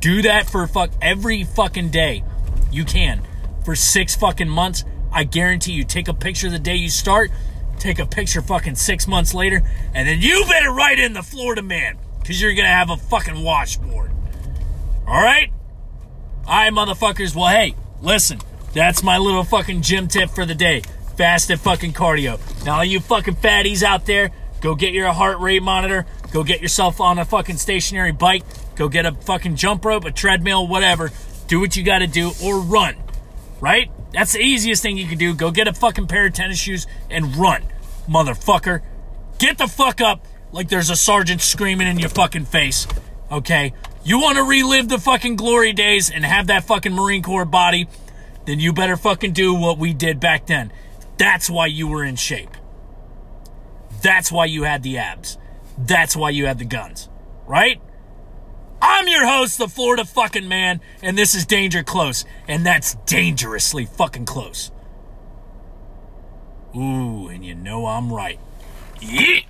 Do 0.00 0.22
that 0.22 0.48
for 0.48 0.66
fuck 0.66 0.90
every 1.02 1.44
fucking 1.44 1.90
day. 1.90 2.24
You 2.70 2.84
can. 2.84 3.22
For 3.64 3.74
six 3.74 4.14
fucking 4.16 4.48
months, 4.48 4.84
I 5.12 5.24
guarantee 5.24 5.72
you 5.72 5.84
take 5.84 6.08
a 6.08 6.14
picture 6.14 6.48
the 6.50 6.58
day 6.58 6.76
you 6.76 6.90
start, 6.90 7.30
take 7.78 7.98
a 7.98 8.06
picture 8.06 8.42
fucking 8.42 8.76
six 8.76 9.06
months 9.06 9.34
later, 9.34 9.62
and 9.94 10.06
then 10.08 10.20
you 10.20 10.44
better 10.48 10.70
write 10.70 10.98
in 10.98 11.12
the 11.12 11.22
Florida 11.22 11.62
man, 11.62 11.98
because 12.20 12.40
you're 12.40 12.54
gonna 12.54 12.68
have 12.68 12.90
a 12.90 12.96
fucking 12.96 13.42
washboard. 13.42 14.10
Alright? 15.06 15.50
Alright, 16.46 16.72
motherfuckers. 16.72 17.34
Well, 17.34 17.48
hey, 17.48 17.74
listen, 18.00 18.40
that's 18.72 19.02
my 19.02 19.18
little 19.18 19.44
fucking 19.44 19.82
gym 19.82 20.08
tip 20.08 20.30
for 20.30 20.44
the 20.44 20.54
day. 20.54 20.82
Fasted 21.16 21.58
fucking 21.60 21.94
cardio. 21.94 22.38
Now, 22.64 22.76
all 22.76 22.84
you 22.84 23.00
fucking 23.00 23.36
fatties 23.36 23.82
out 23.82 24.06
there, 24.06 24.30
go 24.60 24.74
get 24.74 24.92
your 24.92 25.12
heart 25.12 25.38
rate 25.38 25.62
monitor, 25.62 26.06
go 26.32 26.44
get 26.44 26.60
yourself 26.60 27.00
on 27.00 27.18
a 27.18 27.24
fucking 27.24 27.56
stationary 27.56 28.12
bike, 28.12 28.42
go 28.74 28.88
get 28.88 29.06
a 29.06 29.12
fucking 29.12 29.56
jump 29.56 29.84
rope, 29.84 30.04
a 30.04 30.10
treadmill, 30.10 30.66
whatever. 30.66 31.10
Do 31.46 31.60
what 31.60 31.76
you 31.76 31.82
gotta 31.82 32.06
do, 32.06 32.32
or 32.42 32.60
run. 32.60 32.96
Right? 33.60 33.90
That's 34.12 34.32
the 34.32 34.40
easiest 34.40 34.82
thing 34.82 34.96
you 34.96 35.06
can 35.06 35.18
do. 35.18 35.34
Go 35.34 35.50
get 35.50 35.68
a 35.68 35.72
fucking 35.72 36.06
pair 36.06 36.26
of 36.26 36.32
tennis 36.32 36.58
shoes 36.58 36.86
and 37.10 37.36
run, 37.36 37.62
motherfucker. 38.08 38.82
Get 39.38 39.58
the 39.58 39.66
fuck 39.66 40.00
up 40.00 40.26
like 40.52 40.68
there's 40.68 40.90
a 40.90 40.96
sergeant 40.96 41.40
screaming 41.40 41.86
in 41.86 41.98
your 41.98 42.08
fucking 42.08 42.46
face, 42.46 42.86
okay? 43.30 43.72
You 44.04 44.20
want 44.20 44.36
to 44.38 44.44
relive 44.44 44.88
the 44.88 44.98
fucking 44.98 45.36
glory 45.36 45.72
days 45.72 46.10
and 46.10 46.24
have 46.24 46.46
that 46.46 46.64
fucking 46.64 46.92
Marine 46.92 47.22
Corps 47.22 47.44
body, 47.44 47.88
then 48.46 48.58
you 48.58 48.72
better 48.72 48.96
fucking 48.96 49.32
do 49.32 49.54
what 49.54 49.78
we 49.78 49.92
did 49.92 50.20
back 50.20 50.46
then. 50.46 50.72
That's 51.18 51.50
why 51.50 51.66
you 51.66 51.88
were 51.88 52.04
in 52.04 52.16
shape. 52.16 52.50
That's 54.02 54.30
why 54.30 54.46
you 54.46 54.64
had 54.64 54.82
the 54.82 54.98
abs. 54.98 55.38
That's 55.76 56.16
why 56.16 56.30
you 56.30 56.46
had 56.46 56.58
the 56.58 56.64
guns, 56.64 57.08
right? 57.46 57.80
I'm 58.80 59.08
your 59.08 59.26
host, 59.26 59.58
the 59.58 59.68
Florida 59.68 60.04
fucking 60.04 60.48
man, 60.48 60.80
and 61.02 61.18
this 61.18 61.34
is 61.34 61.46
Danger 61.46 61.82
Close, 61.82 62.24
and 62.46 62.64
that's 62.64 62.94
dangerously 63.06 63.86
fucking 63.86 64.26
close. 64.26 64.70
Ooh, 66.76 67.28
and 67.28 67.44
you 67.44 67.54
know 67.54 67.86
I'm 67.86 68.12
right. 68.12 68.38
Yeah. 69.00 69.40